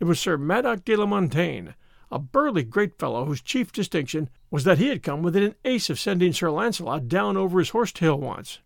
It 0.00 0.04
was 0.04 0.18
Sir 0.18 0.38
Madok 0.38 0.86
de 0.86 0.96
la 0.96 1.04
Montaine, 1.04 1.74
a 2.10 2.18
burly 2.18 2.62
great 2.62 2.98
fellow 2.98 3.26
whose 3.26 3.42
chief 3.42 3.72
distinction 3.72 4.30
was 4.50 4.64
that 4.64 4.78
he 4.78 4.88
had 4.88 5.02
come 5.02 5.22
within 5.22 5.42
an 5.42 5.54
ace 5.66 5.90
of 5.90 6.00
sending 6.00 6.32
Sir 6.32 6.48
Launcelot 6.48 7.08
down 7.08 7.36
over 7.36 7.58
his 7.58 7.68
horse 7.68 7.92
tail 7.92 8.18
once. 8.18 8.60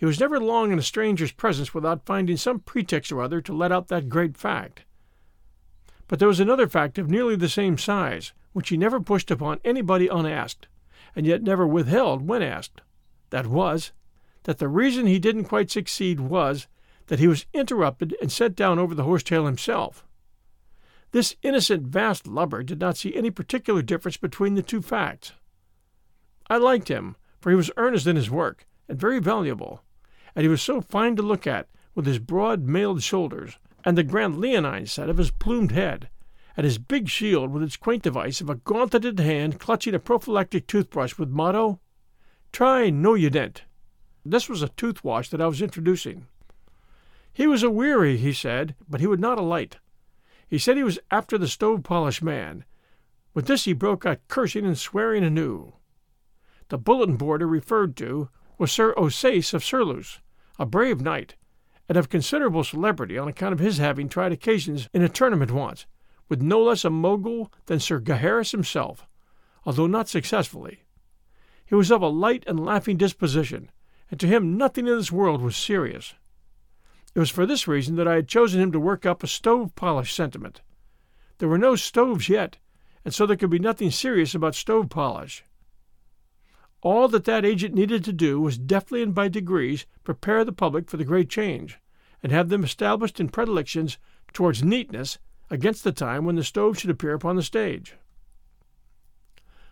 He 0.00 0.06
was 0.06 0.18
never 0.18 0.40
long 0.40 0.72
in 0.72 0.78
a 0.78 0.82
stranger's 0.82 1.30
presence 1.30 1.74
without 1.74 2.06
finding 2.06 2.38
some 2.38 2.60
pretext 2.60 3.12
or 3.12 3.20
other 3.20 3.42
to 3.42 3.52
let 3.52 3.70
out 3.70 3.88
that 3.88 4.08
great 4.08 4.34
fact. 4.34 4.84
But 6.08 6.18
there 6.18 6.26
was 6.26 6.40
another 6.40 6.66
fact 6.66 6.96
of 6.96 7.10
nearly 7.10 7.36
the 7.36 7.50
same 7.50 7.76
size, 7.76 8.32
which 8.54 8.70
he 8.70 8.78
never 8.78 8.98
pushed 8.98 9.30
upon 9.30 9.60
anybody 9.62 10.08
unasked, 10.08 10.68
and 11.14 11.26
yet 11.26 11.42
never 11.42 11.66
withheld 11.66 12.26
when 12.26 12.40
asked. 12.40 12.80
That 13.28 13.46
was, 13.46 13.92
that 14.44 14.56
the 14.56 14.68
reason 14.68 15.04
he 15.04 15.18
didn't 15.18 15.44
quite 15.44 15.70
succeed 15.70 16.18
was 16.18 16.66
that 17.08 17.18
he 17.18 17.28
was 17.28 17.44
interrupted 17.52 18.16
and 18.22 18.32
set 18.32 18.56
down 18.56 18.78
over 18.78 18.94
the 18.94 19.04
horsetail 19.04 19.44
himself. 19.44 20.06
This 21.10 21.36
innocent 21.42 21.82
vast 21.88 22.26
lubber 22.26 22.62
did 22.62 22.80
not 22.80 22.96
see 22.96 23.14
any 23.14 23.30
particular 23.30 23.82
difference 23.82 24.16
between 24.16 24.54
the 24.54 24.62
two 24.62 24.80
facts. 24.80 25.34
I 26.48 26.56
liked 26.56 26.88
him, 26.88 27.16
for 27.38 27.50
he 27.50 27.56
was 27.56 27.70
earnest 27.76 28.06
in 28.06 28.16
his 28.16 28.30
work, 28.30 28.66
and 28.88 28.98
very 28.98 29.18
valuable 29.18 29.82
and 30.34 30.42
he 30.42 30.48
was 30.48 30.62
so 30.62 30.80
fine 30.80 31.16
to 31.16 31.22
look 31.22 31.46
at, 31.46 31.68
with 31.94 32.06
his 32.06 32.18
broad 32.18 32.62
mailed 32.62 33.02
shoulders, 33.02 33.58
and 33.84 33.96
the 33.96 34.02
grand 34.02 34.38
leonine 34.38 34.86
set 34.86 35.08
of 35.08 35.16
his 35.16 35.30
plumed 35.30 35.72
head, 35.72 36.08
and 36.56 36.64
his 36.64 36.78
big 36.78 37.08
shield 37.08 37.50
with 37.50 37.62
its 37.62 37.76
quaint 37.76 38.02
device 38.02 38.40
of 38.40 38.50
a 38.50 38.54
gauntleted 38.54 39.18
hand 39.18 39.58
clutching 39.58 39.94
a 39.94 39.98
prophylactic 39.98 40.66
toothbrush 40.66 41.18
with 41.18 41.28
motto, 41.28 41.80
Try 42.52 42.90
no 42.90 43.14
you 43.14 43.30
didn't. 43.30 43.62
This 44.24 44.48
was 44.48 44.62
a 44.62 44.68
toothwash 44.68 45.30
that 45.30 45.40
I 45.40 45.46
was 45.46 45.62
introducing. 45.62 46.26
He 47.32 47.46
was 47.46 47.62
a 47.62 47.70
weary, 47.70 48.16
he 48.16 48.32
said, 48.32 48.74
but 48.88 49.00
he 49.00 49.06
would 49.06 49.20
not 49.20 49.38
alight. 49.38 49.78
He 50.48 50.58
said 50.58 50.76
he 50.76 50.82
was 50.82 50.98
after 51.10 51.38
the 51.38 51.48
stove 51.48 51.84
polish 51.84 52.20
man. 52.20 52.64
With 53.32 53.46
this 53.46 53.64
he 53.64 53.72
broke 53.72 54.04
out 54.04 54.26
cursing 54.28 54.66
and 54.66 54.76
swearing 54.76 55.22
anew. 55.22 55.74
The 56.68 56.78
bulletin 56.78 57.16
boarder 57.16 57.46
referred 57.46 57.96
to 57.98 58.28
was 58.60 58.70
Sir 58.70 58.92
Ossaise 58.98 59.54
of 59.54 59.64
Surluse, 59.64 60.20
a 60.58 60.66
brave 60.66 61.00
knight, 61.00 61.34
and 61.88 61.96
of 61.96 62.10
considerable 62.10 62.62
celebrity 62.62 63.16
on 63.16 63.26
account 63.26 63.54
of 63.54 63.58
his 63.58 63.78
having 63.78 64.06
tried 64.06 64.32
occasions 64.32 64.86
in 64.92 65.00
a 65.00 65.08
tournament 65.08 65.50
once, 65.50 65.86
with 66.28 66.42
no 66.42 66.60
less 66.60 66.84
a 66.84 66.90
mogul 66.90 67.50
than 67.64 67.80
Sir 67.80 67.98
Gaheris 67.98 68.50
himself, 68.50 69.06
although 69.64 69.86
not 69.86 70.10
successfully. 70.10 70.82
He 71.64 71.74
was 71.74 71.90
of 71.90 72.02
a 72.02 72.08
light 72.08 72.44
and 72.46 72.60
laughing 72.62 72.98
disposition, 72.98 73.70
and 74.10 74.20
to 74.20 74.26
him 74.26 74.58
nothing 74.58 74.86
in 74.86 74.94
this 74.94 75.10
world 75.10 75.40
was 75.40 75.56
serious. 75.56 76.12
It 77.14 77.18
was 77.18 77.30
for 77.30 77.46
this 77.46 77.66
reason 77.66 77.96
that 77.96 78.06
I 78.06 78.16
had 78.16 78.28
chosen 78.28 78.60
him 78.60 78.72
to 78.72 78.78
work 78.78 79.06
up 79.06 79.22
a 79.22 79.26
stove 79.26 79.74
polish 79.74 80.12
sentiment. 80.12 80.60
There 81.38 81.48
were 81.48 81.56
no 81.56 81.76
stoves 81.76 82.28
yet, 82.28 82.58
and 83.06 83.14
so 83.14 83.24
there 83.24 83.38
could 83.38 83.48
be 83.48 83.58
nothing 83.58 83.90
serious 83.90 84.34
about 84.34 84.54
stove 84.54 84.90
polish. 84.90 85.44
All 86.82 87.08
that 87.08 87.24
that 87.24 87.44
agent 87.44 87.74
needed 87.74 88.04
to 88.04 88.12
do 88.12 88.40
was 88.40 88.56
deftly 88.56 89.02
and 89.02 89.14
by 89.14 89.28
degrees 89.28 89.84
prepare 90.02 90.44
the 90.44 90.52
public 90.52 90.88
for 90.88 90.96
the 90.96 91.04
great 91.04 91.28
change, 91.28 91.78
and 92.22 92.32
have 92.32 92.48
them 92.48 92.64
established 92.64 93.20
in 93.20 93.28
predilections 93.28 93.98
towards 94.32 94.62
neatness 94.62 95.18
against 95.50 95.84
the 95.84 95.92
time 95.92 96.24
when 96.24 96.36
the 96.36 96.44
stove 96.44 96.78
should 96.78 96.88
appear 96.88 97.12
upon 97.12 97.36
the 97.36 97.42
stage. 97.42 97.96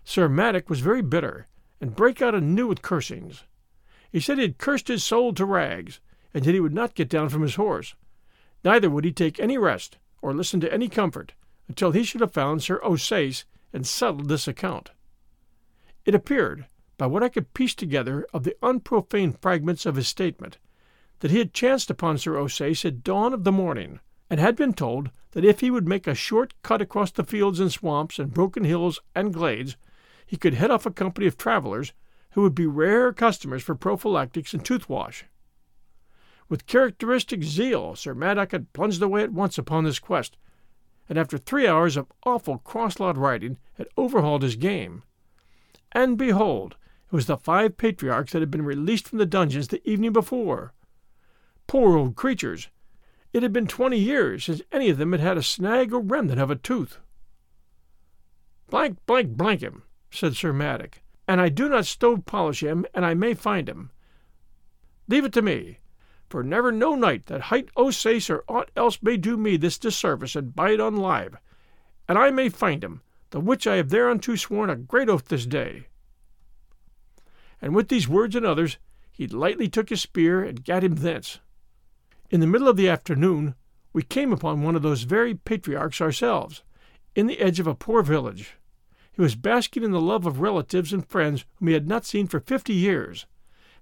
Sir 0.05 0.29
Madok 0.29 0.69
was 0.69 0.81
very 0.81 1.01
bitter, 1.01 1.47
and 1.81 1.97
brake 1.97 2.21
out 2.21 2.35
anew 2.35 2.67
with 2.67 2.83
cursings. 2.83 3.45
He 4.11 4.21
said 4.21 4.37
he 4.37 4.43
had 4.43 4.59
cursed 4.59 4.89
his 4.89 5.05
soul 5.05 5.33
to 5.35 5.45
rags, 5.47 6.01
and 6.35 6.45
that 6.45 6.55
he 6.55 6.61
would 6.61 6.75
not 6.75 6.95
get 6.95 7.09
down 7.09 7.31
from 7.31 7.43
his 7.43 7.55
horse. 7.55 7.95
Neither 8.65 8.91
would 8.91 9.05
he 9.05 9.13
take 9.13 9.39
any 9.39 9.57
rest, 9.57 9.97
or 10.21 10.35
listen 10.35 10.61
to 10.61 10.73
any 10.73 10.89
comfort, 10.89 11.33
until 11.69 11.93
he 11.93 12.05
should 12.05 12.21
have 12.21 12.33
found 12.33 12.63
Sir 12.63 12.81
Ossaise 12.83 13.45
and 13.73 13.87
settled 13.87 14.29
this 14.29 14.49
account. 14.49 14.91
It 16.05 16.15
appeared 16.15 16.67
by 16.99 17.07
what 17.07 17.23
I 17.23 17.31
could 17.31 17.55
piece 17.55 17.75
together 17.75 18.27
of 18.35 18.43
the 18.43 18.57
unprofane 18.61 19.41
fragments 19.41 19.87
of 19.87 19.97
his 19.97 20.09
statement, 20.09 20.59
that 21.21 21.31
he 21.31 21.39
had 21.39 21.55
chanced 21.55 21.91
upon 21.91 22.19
Sir 22.19 22.35
Ossaise 22.35 22.85
at 22.85 23.03
dawn 23.03 23.33
of 23.33 23.45
the 23.45 23.53
morning, 23.53 24.01
and 24.29 24.39
had 24.39 24.57
been 24.57 24.75
told 24.75 25.11
that 25.31 25.45
if 25.45 25.61
he 25.61 25.71
would 25.71 25.89
make 25.89 26.07
a 26.07 26.15
short 26.15 26.55
cut 26.63 26.83
across 26.83 27.11
the 27.11 27.25
fields 27.25 27.61
and 27.61 27.73
swamps 27.73 28.19
and 28.19 28.35
broken 28.35 28.65
hills 28.65 29.01
and 29.15 29.33
glades, 29.33 29.77
he 30.27 30.37
could 30.37 30.55
head 30.55 30.71
off 30.71 30.85
a 30.85 30.91
company 30.91 31.27
of 31.27 31.39
travelers 31.39 31.93
who 32.33 32.43
would 32.43 32.55
be 32.55 32.67
rare 32.67 33.13
customers 33.13 33.63
for 33.63 33.75
prophylactics 33.75 34.53
and 34.53 34.65
toothwash. 34.65 35.23
With 36.49 36.67
characteristic 36.67 37.43
zeal, 37.43 37.95
Sir 37.95 38.15
Madok 38.15 38.53
had 38.53 38.73
plunged 38.73 39.03
away 39.03 39.23
at 39.23 39.33
once 39.33 39.57
upon 39.57 39.85
this 39.85 39.99
quest, 39.99 40.37
and 41.09 41.19
after 41.19 41.39
three 41.39 41.67
hours 41.67 41.97
of 41.97 42.13
awful 42.25 42.59
cross-lot 42.59 43.17
riding 43.17 43.59
had 43.75 43.89
overhauled 43.97 44.43
his 44.43 44.57
game. 44.57 45.03
And 45.93 46.19
behold, 46.19 46.77
it 47.11 47.15
was 47.15 47.25
the 47.25 47.39
five 47.39 47.79
patriarchs 47.79 48.33
that 48.33 48.43
had 48.43 48.51
been 48.51 48.67
released 48.67 49.09
from 49.09 49.17
the 49.17 49.25
dungeons 49.25 49.69
the 49.69 49.89
evening 49.89 50.13
before. 50.13 50.75
Poor 51.67 51.97
old 51.97 52.17
creatures! 52.17 52.69
It 53.33 53.43
had 53.43 53.51
been 53.51 53.67
twenty 53.67 53.99
years 53.99 54.45
since 54.45 54.61
any 54.71 54.91
of 54.91 54.99
them 54.99 55.13
had 55.13 55.21
had 55.23 55.39
a 55.39 55.43
snag 55.43 55.95
or 55.95 56.01
remnant 56.01 56.39
of 56.39 56.51
a 56.51 56.57
tooth. 56.57 56.99
Blank, 58.69 58.99
blank, 59.07 59.39
blank 59.39 59.63
him, 59.63 59.85
said 60.11 60.37
Sir 60.37 60.53
Madok, 60.53 61.01
and 61.27 61.41
I 61.41 61.49
do 61.49 61.71
not 61.71 61.87
stove 61.87 62.27
polish 62.27 62.63
him, 62.63 62.85
and 62.93 63.07
I 63.07 63.15
may 63.15 63.33
find 63.33 63.71
him. 63.71 63.91
Leave 65.09 65.25
it 65.25 65.33
to 65.33 65.41
me, 65.41 65.79
for 66.29 66.43
never 66.43 66.71
no 66.71 66.95
knight 66.95 67.25
that 67.27 67.43
hight 67.43 67.71
Ossaise 67.75 68.29
or 68.29 68.45
aught 68.49 68.71
else 68.77 69.03
may 69.03 69.17
do 69.17 69.39
me 69.39 69.57
this 69.57 69.79
disservice 69.79 70.37
and 70.37 70.55
bide 70.55 70.79
on 70.79 70.97
live, 70.97 71.39
and 72.07 72.19
I 72.19 72.31
may 72.31 72.51
find 72.51 72.85
him, 72.85 73.01
the 73.31 73.41
which 73.41 73.67
I 73.67 73.77
have 73.77 73.89
thereunto 73.89 74.37
sworn 74.37 74.69
a 74.69 74.77
great 74.77 75.09
oath 75.09 75.29
this 75.29 75.47
day 75.47 75.87
and 77.61 77.75
with 77.75 77.89
these 77.89 78.09
words 78.09 78.37
and 78.37 78.47
others 78.47 78.79
he 79.11 79.27
lightly 79.27 79.69
took 79.69 79.89
his 79.89 80.01
spear 80.01 80.45
and 80.45 80.65
gat 80.65 80.85
him 80.85 80.97
thence. 80.97 81.41
In 82.31 82.41
the 82.41 82.47
middle 82.47 82.69
of 82.69 82.77
the 82.77 82.89
afternoon 82.89 83.55
we 83.93 84.03
came 84.03 84.33
upon 84.33 84.63
one 84.63 84.77
of 84.77 84.83
those 84.83 85.03
very 85.03 85.35
patriarchs 85.35 86.01
ourselves, 86.01 86.63
in 87.15 87.27
the 87.27 87.41
edge 87.41 87.59
of 87.59 87.67
a 87.67 87.75
poor 87.75 88.03
village. 88.03 88.55
He 89.11 89.21
was 89.21 89.35
basking 89.35 89.83
in 89.83 89.91
the 89.91 90.01
love 90.01 90.27
of 90.27 90.41
relatives 90.41 90.93
and 90.93 91.05
friends 91.05 91.45
whom 91.57 91.69
he 91.69 91.75
had 91.75 91.89
not 91.89 92.07
seen 92.07 92.29
for 92.29 92.39
fifty 92.39 92.75
years, 92.75 93.27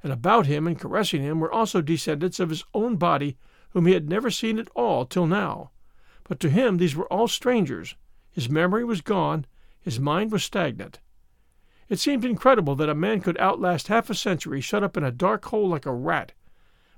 and 0.02 0.10
about 0.12 0.46
him 0.46 0.66
and 0.66 0.78
caressing 0.78 1.20
him 1.20 1.40
were 1.40 1.52
also 1.52 1.82
descendants 1.82 2.40
of 2.40 2.48
his 2.48 2.64
own 2.72 2.96
body 2.96 3.36
whom 3.70 3.84
he 3.84 3.92
had 3.92 4.08
never 4.08 4.30
seen 4.30 4.58
at 4.58 4.70
all 4.74 5.04
till 5.04 5.26
now. 5.26 5.70
But 6.24 6.40
to 6.40 6.48
him 6.48 6.78
these 6.78 6.96
were 6.96 7.12
all 7.12 7.28
strangers. 7.28 7.94
His 8.30 8.48
memory 8.48 8.84
was 8.84 9.02
gone, 9.02 9.44
his 9.80 10.00
mind 10.00 10.32
was 10.32 10.44
stagnant. 10.44 11.00
It 11.88 12.00
seemed 12.00 12.24
incredible 12.24 12.74
that 12.76 12.88
a 12.88 12.94
man 12.94 13.20
could 13.20 13.38
outlast 13.38 13.88
half 13.88 14.10
a 14.10 14.14
century 14.14 14.60
shut 14.60 14.82
up 14.82 14.96
in 14.96 15.04
a 15.04 15.12
dark 15.12 15.44
hole 15.46 15.68
like 15.68 15.86
a 15.86 15.92
rat, 15.92 16.32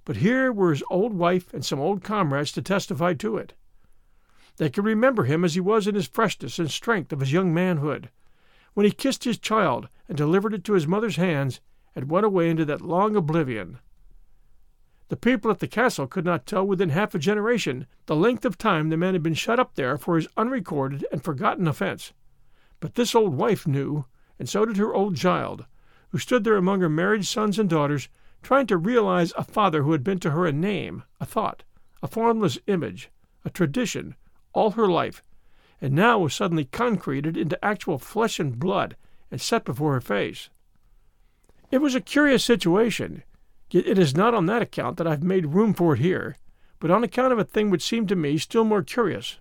but 0.05 0.17
here 0.17 0.51
were 0.51 0.71
his 0.71 0.83
old 0.89 1.13
wife 1.13 1.53
and 1.53 1.65
some 1.65 1.79
old 1.79 2.03
comrades 2.03 2.53
to 2.53 2.63
testify 2.63 3.13
to 3.15 3.37
it. 3.37 3.53
They 4.57 4.71
could 4.71 4.85
remember 4.85 5.25
him 5.25 5.45
as 5.45 5.55
he 5.55 5.61
was 5.61 5.87
in 5.87 5.95
his 5.95 6.09
freshness 6.09 6.59
and 6.59 6.71
strength 6.71 7.13
of 7.13 7.21
his 7.21 7.33
young 7.33 7.53
manhood, 7.53 8.11
when 8.73 8.87
he 8.87 8.93
kissed 8.93 9.25
his 9.25 9.39
child 9.39 9.89
and 10.09 10.17
delivered 10.17 10.55
it 10.55 10.65
to 10.65 10.73
his 10.73 10.87
mother's 10.87 11.17
hands 11.17 11.61
and 11.95 12.11
went 12.11 12.25
away 12.25 12.49
into 12.49 12.65
that 12.65 12.81
long 12.81 13.15
oblivion. 13.15 13.79
The 15.09 15.17
people 15.17 15.51
at 15.51 15.59
the 15.59 15.69
castle 15.69 16.07
could 16.07 16.25
not 16.25 16.47
tell 16.47 16.67
within 16.67 16.91
half 16.91 17.15
a 17.15 17.19
generation 17.19 17.87
the 18.07 18.17
length 18.17 18.45
of 18.45 18.57
time 18.57 18.89
the 18.89 18.97
man 18.97 19.15
had 19.15 19.23
been 19.23 19.35
shut 19.35 19.59
up 19.59 19.75
there 19.75 19.99
for 19.99 20.17
his 20.17 20.29
unrecorded 20.37 21.07
and 21.13 21.23
forgotten 21.23 21.69
offense. 21.69 22.13
But 22.81 22.95
this 22.95 23.15
old 23.15 23.35
wife 23.35 23.67
knew, 23.67 24.07
and 24.39 24.49
so 24.49 24.65
did 24.65 24.77
her 24.77 24.95
old 24.95 25.17
child, 25.17 25.67
who 26.11 26.19
stood 26.19 26.45
there 26.45 26.57
among 26.57 26.81
her 26.81 26.89
married 26.89 27.27
sons 27.27 27.59
and 27.59 27.69
daughters, 27.69 28.09
trying 28.43 28.67
to 28.67 28.77
realize 28.77 29.33
a 29.37 29.45
father 29.45 29.83
who 29.83 29.93
had 29.93 30.05
been 30.05 30.19
to 30.21 30.31
her 30.31 30.47
a 30.47 30.53
name, 30.53 31.03
a 31.21 31.27
thought, 31.27 31.65
a 32.03 32.07
formless 32.07 32.59
image, 32.67 33.11
a 33.45 33.51
tradition, 33.51 34.15
all 34.53 34.73
her 34.73 34.87
life, 34.87 35.23
and 35.81 35.93
now 35.93 36.19
was 36.19 36.35
suddenly 36.35 36.65
concreted 36.65 37.37
into 37.37 37.63
actual 37.65 37.99
flesh 37.99 38.41
and 38.41 38.59
blood 38.59 38.97
and 39.31 39.41
set 39.41 39.65
before 39.65 39.93
her 39.95 40.01
face. 40.01 40.49
It 41.71 41.79
was 41.79 41.95
a 41.95 42.01
curious 42.01 42.45
situation, 42.45 43.23
yet 43.71 43.87
it 43.87 43.99
is 43.99 44.17
not 44.17 44.35
on 44.35 44.47
that 44.47 44.63
account 44.63 44.97
that 44.97 45.07
I've 45.07 45.23
made 45.23 45.55
room 45.55 45.75
for 45.75 45.95
it 45.95 46.01
here, 46.01 46.37
but 46.81 46.91
on 46.91 47.05
account 47.05 47.33
of 47.33 47.39
a 47.39 47.45
thing 47.45 47.71
which 47.71 47.83
seemed 47.83 48.09
to 48.09 48.17
me 48.17 48.39
still 48.39 48.65
more 48.65 48.83
curious. 48.83 49.39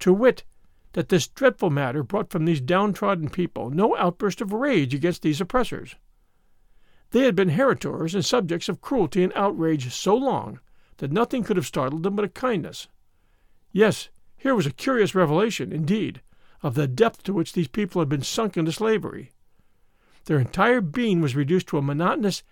To 0.00 0.12
wit, 0.12 0.44
that 0.92 1.08
this 1.08 1.28
dreadful 1.28 1.70
matter 1.70 2.02
brought 2.02 2.30
from 2.30 2.44
these 2.44 2.60
downtrodden 2.60 3.28
people 3.28 3.70
no 3.70 3.96
outburst 3.96 4.40
of 4.40 4.52
rage 4.52 4.94
against 4.94 5.22
these 5.22 5.40
oppressors. 5.40 5.96
They 7.10 7.24
had 7.24 7.34
been 7.34 7.50
heritors 7.50 8.14
and 8.14 8.24
subjects 8.24 8.68
of 8.68 8.80
cruelty 8.80 9.22
and 9.22 9.32
outrage 9.34 9.92
so 9.92 10.14
long 10.14 10.60
that 10.98 11.12
nothing 11.12 11.42
could 11.42 11.56
have 11.56 11.66
startled 11.66 12.02
them 12.02 12.16
but 12.16 12.24
a 12.24 12.28
kindness. 12.28 12.88
Yes, 13.72 14.08
here 14.36 14.54
was 14.54 14.66
a 14.66 14.72
curious 14.72 15.14
revelation, 15.14 15.72
indeed, 15.72 16.20
of 16.62 16.74
the 16.74 16.86
depth 16.86 17.22
to 17.24 17.32
which 17.32 17.52
these 17.52 17.68
people 17.68 18.00
had 18.00 18.08
been 18.08 18.22
sunk 18.22 18.56
into 18.56 18.72
slavery. 18.72 19.30
Their 20.24 20.38
entire 20.38 20.80
being 20.80 21.20
was 21.20 21.36
reduced 21.36 21.68
to 21.68 21.78
a 21.78 21.82
monotonous, 21.82 22.42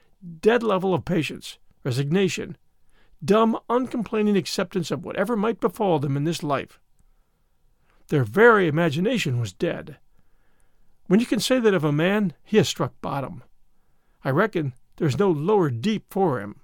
dead 0.41 0.63
level 0.63 0.95
of 0.95 1.05
patience, 1.05 1.59
resignation, 1.85 2.57
dumb, 3.25 3.59
uncomplaining 3.69 4.37
acceptance 4.37 4.91
of 4.91 5.05
whatever 5.05 5.37
might 5.37 5.61
befall 5.61 5.99
them 5.99 6.17
in 6.17 6.25
this 6.25 6.43
life. 6.43 6.81
Their 8.09 8.25
very 8.25 8.69
imagination 8.69 9.41
was 9.41 9.53
dead. 9.53 9.97
When 11.07 11.21
you 11.21 11.27
can 11.27 11.41
say 11.41 11.59
that 11.61 11.75
of 11.75 11.85
a 11.85 11.93
man, 11.93 12.35
he 12.45 12.57
has 12.57 12.69
struck 12.69 13.01
bottom. 13.01 13.43
I 14.25 14.31
reckon 14.31 14.75
there's 14.97 15.19
no 15.19 15.31
lower 15.31 15.71
deep 15.71 16.07
for 16.11 16.41
him. 16.41 16.61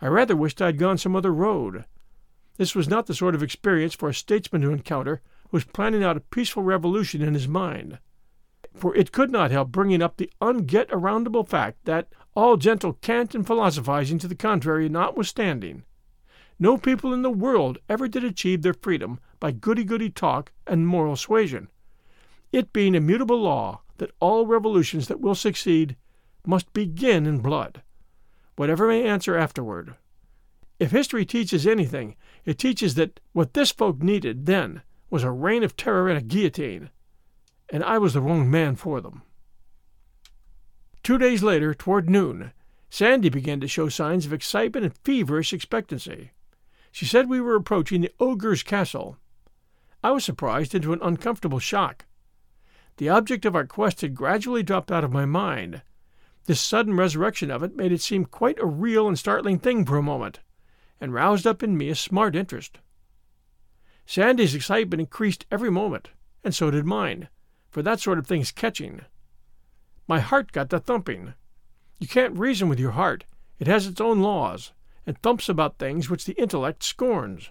I 0.00 0.08
rather 0.08 0.36
wished 0.36 0.60
I 0.60 0.66
had 0.66 0.78
gone 0.78 0.98
some 0.98 1.16
other 1.16 1.32
road. 1.32 1.84
This 2.56 2.74
was 2.74 2.88
not 2.88 3.06
the 3.06 3.14
sort 3.14 3.34
of 3.34 3.42
experience 3.42 3.94
for 3.94 4.08
a 4.08 4.14
statesman 4.14 4.62
to 4.62 4.70
encounter 4.70 5.20
who 5.50 5.56
was 5.56 5.64
planning 5.64 6.02
out 6.02 6.16
a 6.16 6.20
peaceful 6.20 6.62
revolution 6.62 7.22
in 7.22 7.34
his 7.34 7.48
mind. 7.48 7.98
For 8.74 8.94
it 8.94 9.12
could 9.12 9.30
not 9.30 9.50
help 9.50 9.70
bringing 9.70 10.02
up 10.02 10.16
the 10.16 10.30
unget 10.40 10.88
aroundable 10.88 11.48
fact 11.48 11.84
that, 11.84 12.08
all 12.34 12.58
gentle 12.58 12.94
cant 12.94 13.34
and 13.34 13.46
philosophizing 13.46 14.18
to 14.18 14.28
the 14.28 14.34
contrary 14.34 14.88
notwithstanding, 14.88 15.84
no 16.58 16.78
people 16.78 17.12
in 17.12 17.22
the 17.22 17.30
world 17.30 17.78
ever 17.88 18.08
did 18.08 18.24
achieve 18.24 18.62
their 18.62 18.74
freedom 18.74 19.20
by 19.40 19.52
goody 19.52 19.84
goody 19.84 20.10
talk 20.10 20.52
and 20.66 20.86
moral 20.86 21.16
suasion, 21.16 21.68
it 22.52 22.72
being 22.72 22.94
immutable 22.94 23.40
law 23.40 23.82
that 23.98 24.12
all 24.20 24.46
revolutions 24.46 25.08
that 25.08 25.20
will 25.20 25.34
succeed 25.34 25.96
must 26.46 26.72
begin 26.72 27.26
in 27.26 27.38
blood, 27.40 27.82
whatever 28.56 28.88
may 28.88 29.04
answer 29.04 29.36
afterward. 29.36 29.94
If 30.78 30.90
history 30.90 31.24
teaches 31.24 31.66
anything, 31.66 32.16
it 32.44 32.58
teaches 32.58 32.94
that 32.94 33.20
what 33.32 33.54
this 33.54 33.70
folk 33.70 34.02
needed 34.02 34.46
then 34.46 34.82
was 35.10 35.24
a 35.24 35.30
reign 35.30 35.62
of 35.62 35.76
terror 35.76 36.08
and 36.08 36.18
a 36.18 36.22
guillotine, 36.22 36.90
and 37.70 37.82
I 37.82 37.98
was 37.98 38.14
the 38.14 38.20
wrong 38.20 38.50
man 38.50 38.76
for 38.76 39.00
them. 39.00 39.22
Two 41.02 41.18
days 41.18 41.42
later, 41.42 41.72
toward 41.72 42.10
noon, 42.10 42.52
Sandy 42.90 43.28
began 43.28 43.60
to 43.60 43.68
show 43.68 43.88
signs 43.88 44.26
of 44.26 44.32
excitement 44.32 44.84
and 44.84 44.96
feverish 45.04 45.52
expectancy. 45.52 46.32
She 46.96 47.04
said 47.04 47.28
we 47.28 47.42
were 47.42 47.56
approaching 47.56 48.00
the 48.00 48.14
ogre's 48.18 48.62
castle. 48.62 49.18
I 50.02 50.12
was 50.12 50.24
surprised 50.24 50.74
into 50.74 50.94
an 50.94 50.98
uncomfortable 51.02 51.58
shock. 51.58 52.06
The 52.96 53.10
object 53.10 53.44
of 53.44 53.54
our 53.54 53.66
quest 53.66 54.00
had 54.00 54.14
gradually 54.14 54.62
dropped 54.62 54.90
out 54.90 55.04
of 55.04 55.12
my 55.12 55.26
mind. 55.26 55.82
This 56.46 56.58
sudden 56.58 56.96
resurrection 56.96 57.50
of 57.50 57.62
it 57.62 57.76
made 57.76 57.92
it 57.92 58.00
seem 58.00 58.24
quite 58.24 58.58
a 58.58 58.64
real 58.64 59.08
and 59.08 59.18
startling 59.18 59.58
thing 59.58 59.84
for 59.84 59.98
a 59.98 60.02
moment, 60.02 60.40
and 60.98 61.12
roused 61.12 61.46
up 61.46 61.62
in 61.62 61.76
me 61.76 61.90
a 61.90 61.94
smart 61.94 62.34
interest. 62.34 62.78
Sandy's 64.06 64.54
excitement 64.54 65.00
increased 65.02 65.44
every 65.50 65.70
moment, 65.70 66.08
and 66.42 66.54
so 66.54 66.70
did 66.70 66.86
mine, 66.86 67.28
for 67.68 67.82
that 67.82 68.00
sort 68.00 68.18
of 68.18 68.26
thing's 68.26 68.50
catching. 68.50 69.02
My 70.08 70.20
heart 70.20 70.50
got 70.50 70.70
to 70.70 70.80
thumping. 70.80 71.34
You 71.98 72.08
can't 72.08 72.38
reason 72.38 72.70
with 72.70 72.80
your 72.80 72.92
heart, 72.92 73.26
it 73.58 73.66
has 73.66 73.86
its 73.86 74.00
own 74.00 74.22
laws, 74.22 74.72
and 75.06 75.16
thumps 75.22 75.48
about 75.48 75.78
things 75.78 76.10
which 76.10 76.24
the 76.24 76.40
intellect 76.40 76.82
scorns. 76.82 77.50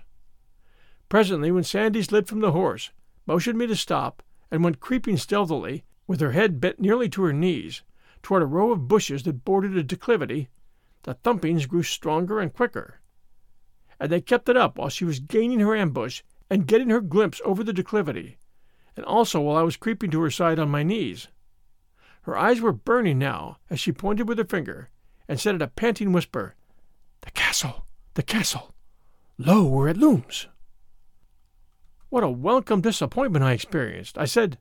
Presently, 1.08 1.52
when 1.52 1.64
Sandy 1.64 2.04
slid 2.04 2.28
from 2.28 2.42
the 2.42 2.52
horse, 2.52 2.92
motioned 3.26 3.58
me 3.58 3.68
to 3.68 3.76
stop, 3.76 4.22
and 4.52 4.64
went 4.64 4.80
creeping 4.80 5.18
stealthily, 5.18 5.84
with 6.08 6.20
her 6.20 6.32
head 6.32 6.60
bent 6.60 6.80
nearly 6.80 7.10
to 7.10 7.24
her 7.24 7.34
knees, 7.34 7.82
toward 8.22 8.44
a 8.44 8.48
row 8.48 8.72
of 8.72 8.88
bushes 8.88 9.24
that 9.24 9.46
bordered 9.46 9.76
a 9.78 9.84
declivity, 9.84 10.50
the 11.04 11.14
thumpings 11.14 11.68
grew 11.68 11.84
stronger 11.84 12.40
and 12.40 12.54
quicker. 12.54 13.00
And 14.00 14.12
they 14.12 14.22
kept 14.22 14.50
it 14.50 14.58
up 14.58 14.78
while 14.78 14.90
she 14.90 15.06
was 15.06 15.20
gaining 15.20 15.60
her 15.60 15.76
ambush 15.76 16.22
and 16.50 16.68
getting 16.68 16.90
her 16.90 17.02
glimpse 17.02 17.42
over 17.46 17.64
the 17.64 17.74
declivity, 17.74 18.38
and 18.96 19.06
also 19.06 19.40
while 19.42 19.58
I 19.58 19.64
was 19.64 19.78
creeping 19.78 20.12
to 20.12 20.22
her 20.22 20.32
side 20.32 20.60
on 20.60 20.70
my 20.70 20.84
knees. 20.84 21.28
Her 22.24 22.36
eyes 22.36 22.60
were 22.60 22.74
burning 22.74 23.20
now 23.20 23.58
as 23.70 23.80
she 23.80 23.92
pointed 23.92 24.28
with 24.28 24.40
her 24.40 24.46
finger 24.46 24.90
and 25.28 25.40
said 25.40 25.56
in 25.56 25.62
a 25.62 25.68
panting 25.68 26.12
whisper, 26.12 26.56
the 27.26 27.32
castle! 27.32 27.86
The 28.14 28.24
castle! 28.24 28.74
Lo, 29.38 29.66
where 29.66 29.90
it 29.90 29.98
looms! 29.98 30.48
What 32.10 32.24
a 32.24 32.30
welcome 32.30 32.80
disappointment 32.80 33.44
I 33.44 33.52
experienced! 33.52 34.18
I 34.18 34.26
said, 34.26 34.58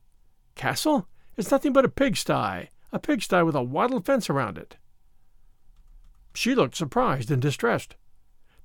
Castle? 0.57 1.07
It's 1.37 1.51
nothing 1.51 1.73
but 1.73 1.85
a 1.85 1.89
pigsty, 1.89 2.71
a 2.93 2.99
pigsty 2.99 3.43
with 3.43 3.55
a 3.55 3.63
wattle 3.63 4.01
fence 4.01 4.29
around 4.31 4.59
it. 4.59 4.77
She 6.35 6.55
looked 6.55 6.77
surprised 6.77 7.31
and 7.31 7.41
distressed. 7.41 7.97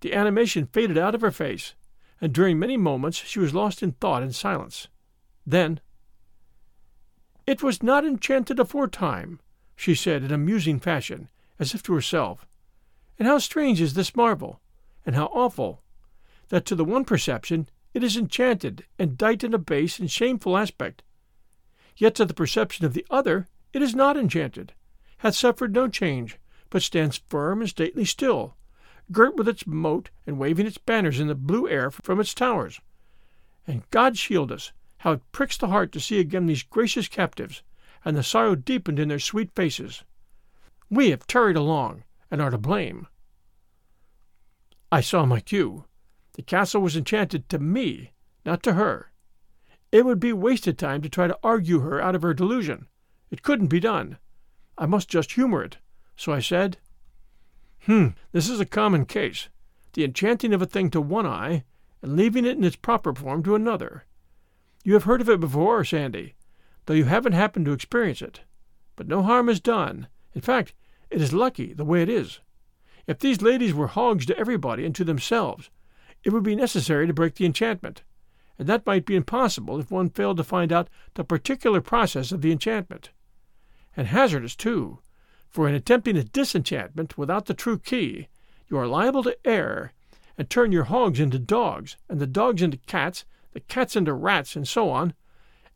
The 0.02 0.14
animation 0.14 0.68
faded 0.68 0.98
out 0.98 1.14
of 1.14 1.22
her 1.22 1.32
face, 1.32 1.76
and 2.22 2.34
during 2.34 2.58
many 2.58 2.78
moments 2.78 3.18
she 3.18 3.40
was 3.40 3.54
lost 3.54 3.84
in 3.84 3.92
thought 3.94 4.24
and 4.24 4.34
silence. 4.34 4.88
Then, 5.46 5.80
It 7.46 7.64
was 7.64 7.82
not 7.82 8.06
enchanted 8.06 8.60
aforetime, 8.60 9.40
she 9.76 9.96
said 9.96 10.24
in 10.24 10.32
a 10.32 10.38
musing 10.38 10.80
fashion, 10.80 11.30
as 11.58 11.74
if 11.74 11.82
to 11.84 11.94
herself. 11.94 12.46
And 13.20 13.28
how 13.28 13.38
strange 13.38 13.82
is 13.82 13.94
this 13.94 14.16
marvel, 14.16 14.62
and 15.06 15.14
how 15.14 15.26
awful, 15.26 15.84
that 16.48 16.66
to 16.66 16.76
the 16.76 16.86
one 16.86 17.04
perception 17.04 17.68
it 17.94 18.02
is 18.02 18.16
enchanted 18.16 18.86
and 18.98 19.18
dight 19.18 19.44
in 19.44 19.54
a 19.54 19.58
base 19.58 20.00
and 20.00 20.10
shameful 20.10 20.58
aspect, 20.58 21.04
yet 21.98 22.16
to 22.16 22.26
the 22.26 22.34
perception 22.34 22.86
of 22.86 22.94
the 22.94 23.06
other 23.10 23.48
it 23.74 23.82
is 23.82 23.94
not 23.94 24.16
enchanted, 24.16 24.74
hath 25.18 25.36
suffered 25.36 25.74
no 25.74 25.90
change, 25.90 26.40
but 26.70 26.82
stands 26.82 27.22
firm 27.28 27.60
and 27.60 27.70
stately 27.70 28.06
still, 28.06 28.56
girt 29.12 29.36
with 29.36 29.50
its 29.50 29.68
moat 29.68 30.10
and 30.26 30.40
waving 30.40 30.66
its 30.66 30.78
banners 30.78 31.20
in 31.20 31.28
the 31.28 31.36
blue 31.36 31.68
air 31.68 31.92
from 31.92 32.20
its 32.22 32.34
towers. 32.34 32.80
And 33.68 33.90
God 33.92 34.18
shield 34.18 34.52
us, 34.52 34.72
how 35.00 35.12
it 35.12 35.32
pricks 35.34 35.58
the 35.58 35.68
heart 35.68 35.92
to 35.92 36.00
see 36.00 36.20
again 36.20 36.46
these 36.46 36.64
gracious 36.64 37.08
captives, 37.08 37.64
and 38.06 38.16
the 38.16 38.24
sorrow 38.24 38.56
deepened 38.56 38.98
in 38.98 39.10
their 39.10 39.20
sweet 39.20 39.52
faces. 39.52 40.04
We 40.90 41.10
have 41.10 41.28
tarried 41.28 41.58
along, 41.58 42.04
and 42.32 42.42
are 42.42 42.52
to 42.52 42.58
blame. 42.58 43.08
I 44.92 45.02
saw 45.02 45.26
my 45.26 45.40
cue. 45.40 45.86
The 46.34 46.42
castle 46.42 46.82
was 46.82 46.96
enchanted 46.96 47.50
to 47.50 47.60
me, 47.60 48.14
not 48.46 48.64
to 48.64 48.74
her. 48.74 49.12
It 49.92 50.06
would 50.06 50.20
be 50.20 50.34
wasted 50.34 50.78
time 50.78 51.02
to 51.02 51.10
try 51.10 51.28
to 51.28 51.38
argue 51.44 51.80
her 51.80 52.02
out 52.02 52.16
of 52.16 52.22
her 52.22 52.34
delusion. 52.34 52.88
It 53.32 53.44
couldn't 53.44 53.68
be 53.68 53.80
done. 53.80 54.18
I 54.78 54.86
must 54.86 55.10
just 55.10 55.34
humor 55.34 55.64
it. 55.64 55.78
So 56.16 56.32
I 56.32 56.40
said, 56.40 56.78
Hmm, 57.86 58.10
this 58.32 58.50
is 58.50 58.60
a 58.60 58.66
common 58.66 59.06
case. 59.06 59.50
The 59.94 60.04
enchanting 60.04 60.54
of 60.54 60.62
a 60.62 60.66
thing 60.66 60.90
to 60.92 61.02
one 61.02 61.26
eye, 61.26 61.64
and 62.02 62.16
leaving 62.16 62.46
it 62.46 62.58
in 62.58 62.64
its 62.64 62.76
proper 62.76 63.14
form 63.14 63.44
to 63.44 63.56
another. 63.56 64.06
You 64.84 64.94
have 64.94 65.04
heard 65.04 65.22
of 65.22 65.30
it 65.30 65.40
before, 65.40 65.84
Sandy, 65.84 66.36
though 66.86 66.94
you 66.94 67.06
haven't 67.06 67.34
happened 67.34 67.66
to 67.66 67.74
experience 67.74 68.22
it. 68.22 68.42
But 68.96 69.08
no 69.08 69.24
harm 69.24 69.50
is 69.50 69.60
done. 69.60 70.08
In 70.34 70.42
fact, 70.42 70.74
it 71.10 71.22
is 71.22 71.34
lucky 71.34 71.74
the 71.74 71.86
way 71.86 72.02
it 72.02 72.10
is. 72.10 72.40
If 73.08 73.20
these 73.20 73.42
ladies 73.42 73.74
were 73.74 73.88
hogs 73.88 74.26
to 74.28 74.38
everybody 74.38 74.86
and 74.86 74.94
to 74.96 75.04
themselves, 75.04 75.70
it 76.24 76.32
would 76.32 76.44
be 76.44 76.56
necessary 76.56 77.08
to 77.08 77.14
break 77.14 77.36
the 77.36 77.46
enchantment, 77.46 78.04
and 78.58 78.68
that 78.68 78.86
might 78.86 79.06
be 79.06 79.16
impossible 79.16 79.80
if 79.80 79.90
one 79.90 80.10
failed 80.10 80.38
to 80.38 80.44
find 80.44 80.72
out 80.72 80.90
the 81.16 81.24
particular 81.24 81.82
process 81.82 82.32
of 82.32 82.42
the 82.42 82.52
enchantment. 82.52 83.10
And 83.96 84.08
hazardous, 84.08 84.56
too, 84.56 85.00
for 85.48 85.68
in 85.68 85.74
attempting 85.74 86.18
a 86.18 86.24
disenchantment 86.24 87.18
without 87.18 87.48
the 87.48 87.54
true 87.54 87.80
key, 87.80 88.28
you 88.68 88.78
are 88.78 88.86
liable 88.86 89.24
to 89.24 89.38
err, 89.46 89.94
and 90.38 90.50
turn 90.50 90.72
your 90.72 90.84
hogs 90.84 91.20
into 91.20 91.40
dogs, 91.40 91.98
and 92.08 92.20
the 92.20 92.28
dogs 92.28 92.62
into 92.62 92.78
cats, 92.78 93.26
the 93.54 93.60
cats 93.62 93.96
into 93.96 94.14
rats, 94.14 94.56
and 94.56 94.68
so 94.68 94.90
on, 94.90 95.14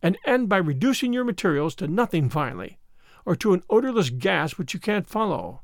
and 0.02 0.18
end 0.26 0.50
by 0.50 0.58
reducing 0.58 1.14
your 1.14 1.24
materials 1.24 1.74
to 1.76 1.88
nothing 1.88 2.30
finally, 2.30 2.78
or 3.26 3.36
to 3.36 3.54
an 3.54 3.64
odorless 3.70 4.10
gas 4.10 4.58
which 4.58 4.74
you 4.74 4.80
can't 4.80 5.08
follow, 5.08 5.62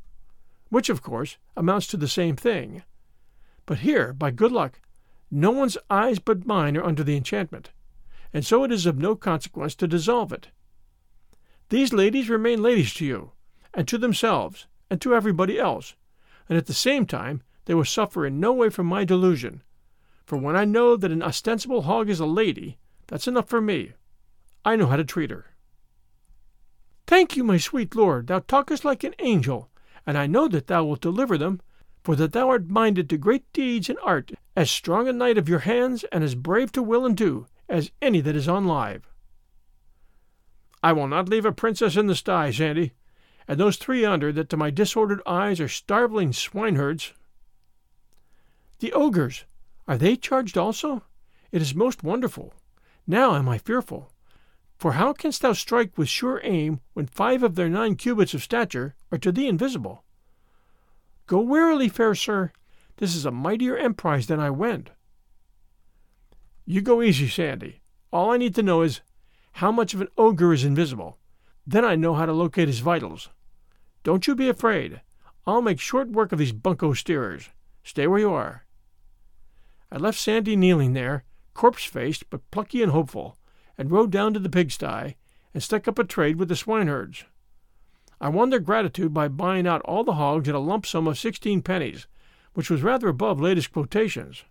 which, 0.70 0.90
of 0.90 1.02
course, 1.02 1.38
amounts 1.58 1.88
to 1.88 1.98
the 1.98 2.08
same 2.08 2.36
thing. 2.36 2.84
But 3.66 3.80
here, 3.80 4.14
by 4.14 4.32
good 4.32 4.52
luck, 4.52 4.80
no 5.32 5.52
one's 5.52 5.78
eyes 5.90 6.20
but 6.20 6.46
mine 6.46 6.76
are 6.78 6.84
under 6.84 7.04
the 7.04 7.16
enchantment, 7.16 7.72
and 8.34 8.46
so 8.46 8.64
it 8.64 8.72
is 8.72 8.86
of 8.86 8.98
no 8.98 9.16
consequence 9.16 9.76
to 9.76 9.88
dissolve 9.88 10.32
it. 10.32 10.50
These 11.70 11.94
ladies 11.94 12.30
remain 12.30 12.64
ladies 12.64 12.94
to 12.96 13.06
you, 13.06 13.32
and 13.74 13.88
to 13.88 13.98
themselves, 13.98 14.66
and 14.90 15.00
to 15.02 15.14
everybody 15.14 15.60
else, 15.60 15.96
and 16.48 16.58
at 16.58 16.66
the 16.66 16.74
same 16.74 17.06
time 17.06 17.44
they 17.66 17.76
will 17.76 17.86
suffer 17.86 18.26
in 18.26 18.40
no 18.40 18.54
way 18.54 18.70
from 18.70 18.88
my 18.88 19.04
delusion. 19.04 19.62
For 20.26 20.38
when 20.38 20.56
I 20.56 20.66
know 20.66 20.96
that 20.96 21.12
an 21.12 21.22
ostensible 21.22 21.84
hog 21.84 22.10
is 22.10 22.20
a 22.20 22.26
lady, 22.26 22.78
that's 23.08 23.28
enough 23.28 23.48
for 23.48 23.62
me. 23.62 23.94
I 24.66 24.76
know 24.76 24.88
how 24.88 24.96
to 24.96 25.04
treat 25.04 25.30
her. 25.30 25.46
Thank 27.10 27.36
you, 27.36 27.44
my 27.44 27.58
sweet 27.58 27.96
lord, 27.96 28.28
thou 28.28 28.38
talkest 28.38 28.86
like 28.86 29.04
an 29.04 29.16
angel, 29.18 29.72
and 30.06 30.16
I 30.16 30.28
know 30.28 30.48
that 30.48 30.68
thou 30.68 30.84
wilt 30.84 31.02
deliver 31.02 31.40
them, 31.40 31.60
for 32.04 32.16
that 32.16 32.34
thou 32.34 32.50
art 32.50 32.70
minded 32.70 33.10
to 33.10 33.18
great 33.18 33.52
deeds 33.52 33.90
and 33.90 33.98
art, 34.04 34.32
as 34.56 34.70
strong 34.70 35.08
a 35.08 35.12
knight 35.12 35.36
of 35.36 35.50
your 35.50 35.66
hands, 35.66 36.04
and 36.12 36.24
as 36.24 36.36
brave 36.36 36.72
to 36.74 36.84
will 36.84 37.08
and 37.08 37.18
do, 37.18 37.48
as 37.68 37.90
any 38.00 38.22
that 38.22 38.36
is 38.36 38.48
on 38.48 38.68
live. 38.68 39.08
I 40.84 40.94
will 40.94 41.08
not 41.08 41.28
leave 41.28 41.46
a 41.46 41.52
princess 41.52 41.98
in 41.98 42.06
the 42.06 42.14
sty, 42.14 42.52
Sandy, 42.52 42.94
and 43.48 43.60
those 43.60 43.78
three 43.78 44.04
yonder 44.04 44.32
that 44.32 44.48
to 44.50 44.58
my 44.58 44.70
disordered 44.70 45.24
eyes 45.26 45.60
are 45.60 45.68
starveling 45.68 46.32
swineherds 46.32 47.14
the 48.82 48.94
ogres, 48.94 49.46
are 49.88 49.98
they 49.98 50.16
charged 50.16 50.60
also? 50.60 51.02
It 51.52 51.64
is 51.64 51.74
most 51.74 52.04
wonderful. 52.04 52.54
Now 53.08 53.34
am 53.34 53.50
I 53.50 53.58
fearful. 53.58 54.12
For 54.80 54.94
how 54.94 55.12
canst 55.12 55.42
thou 55.42 55.52
strike 55.52 55.98
with 55.98 56.08
sure 56.08 56.40
aim 56.42 56.80
when 56.94 57.06
five 57.06 57.44
of 57.44 57.56
their 57.56 57.68
nine 57.68 57.96
cubits 57.96 58.34
of 58.34 58.42
stature 58.42 58.96
are 59.12 59.18
to 59.18 59.32
thee 59.32 59.50
invisible? 59.50 60.06
Go 61.28 61.42
warily, 61.42 61.90
fair 61.90 62.16
sir. 62.16 62.54
This 62.96 63.14
is 63.14 63.26
a 63.26 63.32
mightier 63.32 63.78
emprise 63.78 64.28
than 64.28 64.40
I 64.40 64.50
wend. 64.50 64.92
You 66.66 66.80
go 66.80 67.02
easy, 67.02 67.28
Sandy. 67.28 67.82
All 68.12 68.32
I 68.32 68.38
need 68.38 68.56
to 68.56 68.64
know 68.64 68.82
is 68.82 69.02
how 69.54 69.70
much 69.70 69.94
of 69.94 70.00
an 70.00 70.08
ogre 70.18 70.54
is 70.54 70.64
invisible. 70.64 71.18
Then 71.68 71.84
I 71.84 71.96
know 71.96 72.14
how 72.14 72.26
to 72.26 72.34
locate 72.34 72.70
his 72.70 72.80
vitals. 72.80 73.30
Don't 74.04 74.28
you 74.28 74.36
be 74.36 74.48
afraid. 74.48 75.02
I'll 75.46 75.62
make 75.62 75.80
short 75.80 76.10
work 76.10 76.32
of 76.32 76.40
these 76.40 76.54
bunco 76.54 76.94
steerers. 76.94 77.50
Stay 77.84 78.08
where 78.08 78.20
you 78.20 78.32
are. 78.32 78.66
I 79.92 79.98
left 79.98 80.20
Sandy 80.20 80.56
kneeling 80.56 80.94
there, 80.94 81.26
corpse 81.54 81.84
faced 81.84 82.30
but 82.30 82.50
plucky 82.52 82.82
and 82.82 82.92
hopeful, 82.92 83.38
and 83.80 83.90
rode 83.90 84.12
down 84.12 84.34
to 84.34 84.40
the 84.40 84.50
pigsty 84.50 85.16
and 85.54 85.64
stuck 85.64 85.88
up 85.88 85.98
a 85.98 86.04
trade 86.04 86.36
with 86.36 86.50
the 86.50 86.56
swineherds. 86.56 87.24
I 88.20 88.28
won 88.28 88.50
their 88.50 88.60
gratitude 88.60 89.14
by 89.14 89.30
buying 89.30 89.66
out 89.66 89.82
all 89.84 90.04
the 90.04 90.16
hogs 90.16 90.50
at 90.50 90.54
a 90.54 90.60
lump 90.60 90.86
sum 90.86 91.08
of 91.08 91.18
sixteen 91.18 91.62
pennies, 91.62 92.06
which 92.54 92.70
was 92.70 92.84
rather 92.84 93.08
above 93.08 93.40
latest 93.40 93.72
quotations. 93.72 94.44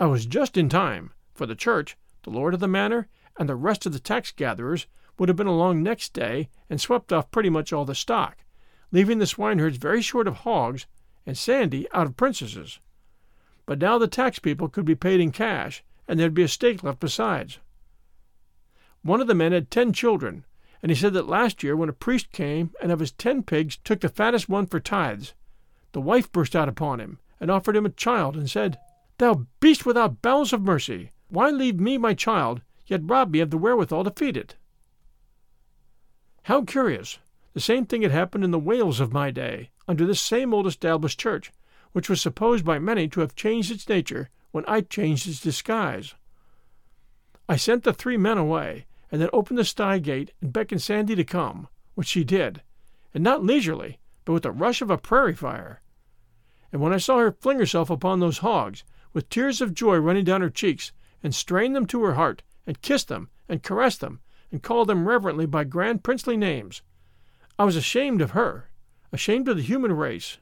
I 0.00 0.06
was 0.06 0.26
just 0.26 0.56
in 0.56 0.68
time, 0.68 1.12
for 1.32 1.46
the 1.46 1.54
church, 1.54 1.96
the 2.24 2.30
lord 2.30 2.52
of 2.52 2.58
the 2.58 2.66
manor, 2.66 3.06
and 3.38 3.48
the 3.48 3.54
rest 3.54 3.86
of 3.86 3.92
the 3.92 4.00
tax 4.00 4.32
gatherers 4.32 4.88
would 5.18 5.28
have 5.28 5.36
been 5.36 5.46
along 5.46 5.82
next 5.82 6.12
day 6.12 6.48
and 6.68 6.80
swept 6.80 7.12
off 7.12 7.30
pretty 7.30 7.48
much 7.48 7.72
all 7.72 7.84
the 7.84 7.94
stock, 7.94 8.38
leaving 8.90 9.20
the 9.20 9.26
swineherds 9.26 9.76
very 9.76 10.02
short 10.02 10.26
of 10.26 10.38
hogs 10.38 10.86
and 11.24 11.38
Sandy 11.38 11.86
out 11.92 12.06
of 12.06 12.16
princesses. 12.16 12.80
But 13.66 13.78
now 13.78 13.98
the 13.98 14.08
tax 14.08 14.40
people 14.40 14.68
could 14.68 14.84
be 14.84 14.96
paid 14.96 15.20
in 15.20 15.30
cash, 15.30 15.84
and 16.08 16.18
there'd 16.18 16.34
be 16.34 16.42
a 16.42 16.48
stake 16.48 16.82
left 16.82 16.98
besides. 16.98 17.60
One 19.06 19.20
of 19.20 19.28
the 19.28 19.36
men 19.36 19.52
had 19.52 19.70
ten 19.70 19.92
children, 19.92 20.44
and 20.82 20.90
he 20.90 20.96
said 20.96 21.12
that 21.12 21.28
last 21.28 21.62
year 21.62 21.76
when 21.76 21.88
a 21.88 21.92
priest 21.92 22.32
came 22.32 22.72
and 22.82 22.90
of 22.90 22.98
his 22.98 23.12
ten 23.12 23.44
pigs 23.44 23.76
took 23.76 24.00
the 24.00 24.08
fattest 24.08 24.48
one 24.48 24.66
for 24.66 24.80
tithes, 24.80 25.32
the 25.92 26.00
wife 26.00 26.32
burst 26.32 26.56
out 26.56 26.68
upon 26.68 26.98
him 26.98 27.20
and 27.38 27.48
offered 27.48 27.76
him 27.76 27.86
a 27.86 27.90
child 27.90 28.34
and 28.34 28.50
said, 28.50 28.80
Thou 29.18 29.46
beast 29.60 29.86
without 29.86 30.22
bowels 30.22 30.52
of 30.52 30.60
mercy, 30.60 31.12
why 31.28 31.50
leave 31.50 31.78
me 31.78 31.98
my 31.98 32.14
child, 32.14 32.62
yet 32.88 33.08
rob 33.08 33.30
me 33.30 33.38
of 33.38 33.50
the 33.50 33.58
wherewithal 33.58 34.02
to 34.02 34.10
feed 34.10 34.36
it? 34.36 34.56
How 36.42 36.62
curious! 36.62 37.20
The 37.52 37.60
same 37.60 37.86
thing 37.86 38.02
had 38.02 38.10
happened 38.10 38.42
in 38.42 38.50
the 38.50 38.58
Wales 38.58 38.98
of 38.98 39.12
my 39.12 39.30
day, 39.30 39.70
under 39.86 40.04
this 40.04 40.20
same 40.20 40.52
old 40.52 40.66
established 40.66 41.20
church, 41.20 41.52
which 41.92 42.08
was 42.08 42.20
supposed 42.20 42.64
by 42.64 42.80
many 42.80 43.06
to 43.10 43.20
have 43.20 43.36
changed 43.36 43.70
its 43.70 43.88
nature 43.88 44.30
when 44.50 44.64
I 44.66 44.80
changed 44.80 45.28
its 45.28 45.40
disguise. 45.40 46.16
I 47.48 47.54
sent 47.54 47.84
the 47.84 47.92
three 47.92 48.16
men 48.16 48.38
away, 48.38 48.85
and 49.10 49.20
then 49.20 49.30
opened 49.32 49.58
the 49.58 49.64
sty 49.64 49.98
gate 49.98 50.32
and 50.40 50.52
beckoned 50.52 50.82
Sandy 50.82 51.14
to 51.14 51.24
come, 51.24 51.68
which 51.94 52.08
she 52.08 52.24
did, 52.24 52.62
and 53.14 53.22
not 53.22 53.44
leisurely, 53.44 53.98
but 54.24 54.32
with 54.32 54.42
the 54.42 54.50
rush 54.50 54.82
of 54.82 54.90
a 54.90 54.98
prairie 54.98 55.34
fire. 55.34 55.80
And 56.72 56.80
when 56.80 56.92
I 56.92 56.98
saw 56.98 57.18
her 57.18 57.32
fling 57.32 57.58
herself 57.58 57.90
upon 57.90 58.20
those 58.20 58.38
hogs, 58.38 58.84
with 59.12 59.28
tears 59.28 59.60
of 59.60 59.74
joy 59.74 59.96
running 59.96 60.24
down 60.24 60.40
her 60.40 60.50
cheeks, 60.50 60.92
and 61.22 61.34
strain 61.34 61.72
them 61.72 61.86
to 61.86 62.02
her 62.04 62.14
heart, 62.14 62.42
and 62.66 62.82
kiss 62.82 63.04
them, 63.04 63.30
and 63.48 63.62
caress 63.62 63.96
them, 63.96 64.20
and 64.50 64.62
call 64.62 64.84
them 64.84 65.08
reverently 65.08 65.46
by 65.46 65.64
grand 65.64 66.04
princely 66.04 66.36
names, 66.36 66.82
I 67.58 67.64
was 67.64 67.76
ashamed 67.76 68.20
of 68.20 68.32
her, 68.32 68.68
ashamed 69.12 69.48
of 69.48 69.56
the 69.56 69.62
human 69.62 69.92
race. 69.92 70.38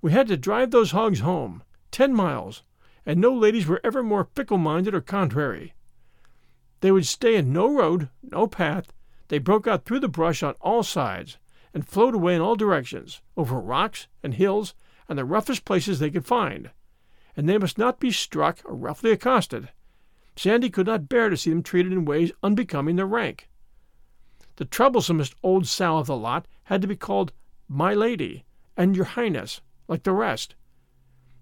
We 0.00 0.12
had 0.12 0.28
to 0.28 0.36
drive 0.36 0.70
those 0.70 0.92
hogs 0.92 1.20
home, 1.20 1.62
ten 1.90 2.14
miles, 2.14 2.62
and 3.04 3.20
no 3.20 3.34
ladies 3.34 3.66
were 3.66 3.80
ever 3.84 4.02
more 4.02 4.28
fickle 4.34 4.58
minded 4.58 4.94
or 4.94 5.00
contrary. 5.00 5.74
They 6.80 6.92
would 6.92 7.06
stay 7.06 7.36
in 7.36 7.52
no 7.52 7.72
road, 7.72 8.10
no 8.22 8.46
path. 8.46 8.92
They 9.28 9.38
broke 9.38 9.66
out 9.66 9.84
through 9.84 10.00
the 10.00 10.08
brush 10.08 10.42
on 10.42 10.54
all 10.60 10.82
sides, 10.82 11.38
and 11.72 11.86
flowed 11.86 12.14
away 12.14 12.34
in 12.34 12.40
all 12.40 12.56
directions, 12.56 13.20
over 13.36 13.60
rocks 13.60 14.06
and 14.22 14.34
hills 14.34 14.74
and 15.08 15.18
the 15.18 15.24
roughest 15.24 15.64
places 15.64 15.98
they 15.98 16.10
could 16.10 16.26
find. 16.26 16.70
And 17.36 17.48
they 17.48 17.58
must 17.58 17.78
not 17.78 18.00
be 18.00 18.10
struck 18.10 18.60
or 18.64 18.74
roughly 18.74 19.10
accosted. 19.10 19.70
Sandy 20.36 20.70
could 20.70 20.86
not 20.86 21.08
bear 21.08 21.30
to 21.30 21.36
see 21.36 21.50
them 21.50 21.62
treated 21.62 21.92
in 21.92 22.04
ways 22.04 22.32
unbecoming 22.42 22.96
their 22.96 23.06
rank. 23.06 23.48
The 24.56 24.64
troublesomest 24.64 25.34
old 25.42 25.66
sow 25.66 25.98
of 25.98 26.06
the 26.06 26.16
lot 26.16 26.46
had 26.64 26.82
to 26.82 26.88
be 26.88 26.96
called 26.96 27.32
My 27.68 27.94
Lady 27.94 28.44
and 28.76 28.96
Your 28.96 29.04
Highness 29.04 29.60
like 29.86 30.02
the 30.02 30.12
rest. 30.12 30.54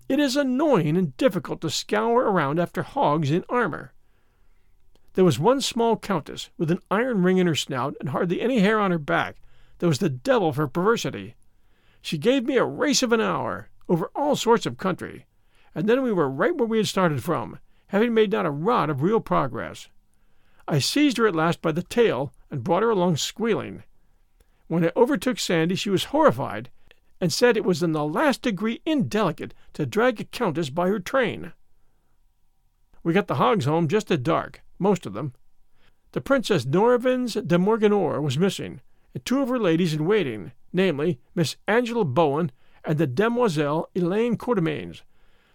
It 0.08 0.18
is 0.20 0.36
annoying 0.36 0.96
and 0.96 1.16
difficult 1.16 1.60
to 1.62 1.70
scour 1.70 2.24
around 2.24 2.58
after 2.58 2.82
hogs 2.82 3.30
in 3.30 3.44
armor. 3.48 3.93
There 5.14 5.24
was 5.24 5.38
one 5.38 5.60
small 5.60 5.96
countess 5.96 6.50
with 6.58 6.70
an 6.70 6.80
iron 6.90 7.22
ring 7.22 7.38
in 7.38 7.46
her 7.46 7.54
snout 7.54 7.96
and 8.00 8.10
hardly 8.10 8.40
any 8.40 8.58
hair 8.58 8.78
on 8.80 8.90
her 8.90 8.98
back 8.98 9.36
that 9.78 9.86
was 9.86 9.98
the 9.98 10.08
devil 10.08 10.52
for 10.52 10.66
perversity. 10.66 11.36
She 12.02 12.18
gave 12.18 12.44
me 12.44 12.56
a 12.56 12.64
race 12.64 13.02
of 13.02 13.12
an 13.12 13.20
hour 13.20 13.70
over 13.88 14.10
all 14.14 14.34
sorts 14.34 14.66
of 14.66 14.76
country, 14.76 15.26
and 15.74 15.88
then 15.88 16.02
we 16.02 16.12
were 16.12 16.28
right 16.28 16.56
where 16.56 16.66
we 16.66 16.78
had 16.78 16.88
started 16.88 17.22
from, 17.22 17.58
having 17.88 18.12
made 18.12 18.32
not 18.32 18.46
a 18.46 18.50
rod 18.50 18.90
of 18.90 19.02
real 19.02 19.20
progress. 19.20 19.88
I 20.66 20.78
seized 20.78 21.18
her 21.18 21.26
at 21.26 21.36
last 21.36 21.62
by 21.62 21.72
the 21.72 21.82
tail 21.82 22.32
and 22.50 22.64
brought 22.64 22.82
her 22.82 22.90
along 22.90 23.16
squealing. 23.16 23.84
When 24.66 24.84
I 24.84 24.92
overtook 24.96 25.38
Sandy, 25.38 25.76
she 25.76 25.90
was 25.90 26.04
horrified 26.04 26.70
and 27.20 27.32
said 27.32 27.56
it 27.56 27.64
was 27.64 27.82
in 27.82 27.92
the 27.92 28.04
last 28.04 28.42
degree 28.42 28.80
indelicate 28.84 29.54
to 29.74 29.86
drag 29.86 30.20
a 30.20 30.24
countess 30.24 30.70
by 30.70 30.88
her 30.88 30.98
train. 30.98 31.52
We 33.04 33.12
got 33.12 33.28
the 33.28 33.36
hogs 33.36 33.66
home 33.66 33.86
just 33.86 34.10
at 34.10 34.24
dark, 34.24 34.62
most 34.80 35.06
of 35.06 35.12
them. 35.12 35.34
The 36.10 36.20
Princess 36.20 36.64
Nerovens 36.64 37.34
de 37.34 37.56
Morganore 37.56 38.20
was 38.20 38.36
missing, 38.36 38.80
and 39.14 39.24
two 39.24 39.40
of 39.40 39.48
her 39.48 39.58
ladies 39.58 39.94
in 39.94 40.06
waiting, 40.06 40.50
namely 40.72 41.20
Miss 41.36 41.54
Angela 41.68 42.04
Bohun 42.04 42.50
and 42.84 42.98
the 42.98 43.06
Demoiselle 43.06 43.88
Elaine 43.94 44.36
Courtemains, 44.36 45.02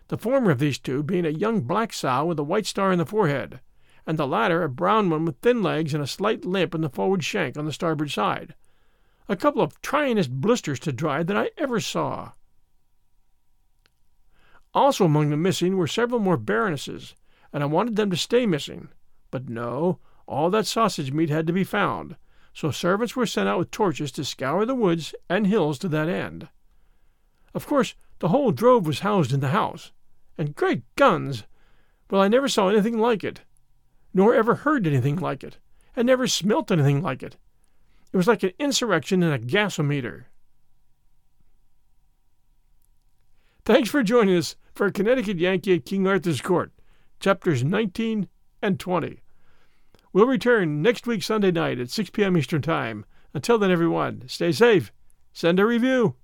the 0.07 0.17
former 0.17 0.51
of 0.51 0.59
these 0.59 0.79
two 0.79 1.03
being 1.03 1.25
a 1.25 1.29
young 1.29 1.59
black 1.59 1.91
sow 1.91 2.25
with 2.25 2.39
a 2.39 2.43
white 2.43 2.65
star 2.65 2.93
in 2.93 2.99
the 2.99 3.05
forehead, 3.05 3.59
and 4.07 4.17
the 4.17 4.25
latter 4.25 4.63
a 4.63 4.69
brown 4.69 5.09
one 5.09 5.25
with 5.25 5.38
thin 5.41 5.62
legs 5.62 5.93
and 5.93 6.01
a 6.01 6.07
slight 6.07 6.45
limp 6.45 6.73
in 6.73 6.79
the 6.79 6.89
forward 6.89 7.25
shank 7.25 7.57
on 7.57 7.65
the 7.65 7.73
starboard 7.73 8.09
side 8.09 8.55
a 9.29 9.35
couple 9.35 9.62
of 9.62 9.79
tryingest 9.83 10.31
blisters 10.31 10.79
to 10.79 10.91
dry 10.91 11.21
that 11.21 11.38
I 11.38 11.51
ever 11.55 11.79
saw. 11.79 12.31
Also 14.73 15.05
among 15.05 15.29
the 15.29 15.38
missing 15.38 15.77
were 15.77 15.88
several 15.88 16.19
more 16.19 16.35
baronesses, 16.35 17.13
and 17.51 17.63
I 17.63 17.67
wanted 17.67 17.95
them 17.95 18.09
to 18.12 18.17
stay 18.17 18.45
missing. 18.45 18.89
But 19.31 19.49
no, 19.49 19.99
all 20.27 20.49
that 20.49 20.67
sausage 20.67 21.12
meat 21.12 21.29
had 21.29 21.47
to 21.47 21.53
be 21.53 21.63
found, 21.63 22.15
so 22.53 22.71
servants 22.71 23.15
were 23.15 23.25
sent 23.25 23.49
out 23.49 23.59
with 23.59 23.71
torches 23.71 24.12
to 24.13 24.25
scour 24.25 24.65
the 24.65 24.75
woods 24.75 25.13
and 25.29 25.47
hills 25.47 25.79
to 25.79 25.88
that 25.89 26.09
end. 26.09 26.49
Of 27.53 27.65
course, 27.65 27.95
the 28.19 28.29
whole 28.29 28.51
drove 28.51 28.85
was 28.85 28.99
housed 28.99 29.33
in 29.33 29.39
the 29.39 29.49
house, 29.49 29.91
and 30.38 30.55
great 30.55 30.83
guns! 30.95 31.43
Well, 32.09 32.21
I 32.21 32.27
never 32.27 32.47
saw 32.47 32.69
anything 32.69 32.97
like 32.97 33.23
it, 33.23 33.41
nor 34.13 34.33
ever 34.33 34.55
heard 34.55 34.85
anything 34.85 35.17
like 35.17 35.43
it, 35.43 35.57
and 35.95 36.05
never 36.05 36.27
smelt 36.27 36.71
anything 36.71 37.01
like 37.01 37.23
it. 37.23 37.38
It 38.12 38.17
was 38.17 38.27
like 38.27 38.43
an 38.43 38.51
insurrection 38.59 39.21
in 39.21 39.31
a 39.31 39.39
gasometer. 39.39 40.25
Thanks 43.65 43.89
for 43.89 44.01
joining 44.01 44.35
us 44.35 44.55
for 44.73 44.89
Connecticut 44.89 45.38
Yankee 45.38 45.75
at 45.75 45.85
King 45.85 46.07
Arthur's 46.07 46.41
Court, 46.41 46.71
chapters 47.19 47.63
19 47.63 48.27
and 48.62 48.79
20. 48.79 49.21
We'll 50.12 50.25
return 50.25 50.82
next 50.82 51.05
week, 51.05 51.23
Sunday 51.23 51.51
night 51.51 51.79
at 51.79 51.89
6 51.89 52.10
p.m. 52.12 52.38
Eastern 52.38 52.62
Time. 52.62 53.05
Until 53.34 53.60
then, 53.60 53.71
everyone, 53.71 54.23
stay 54.27 54.51
safe, 54.51 54.91
send 55.34 55.60
a 55.60 55.65
review, 55.65 56.15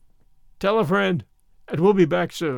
tell 0.60 0.80
a 0.80 0.86
friend, 0.86 1.24
and 1.68 1.80
we'll 1.80 1.94
be 1.94 2.06
back 2.06 2.32
soon. 2.32 2.58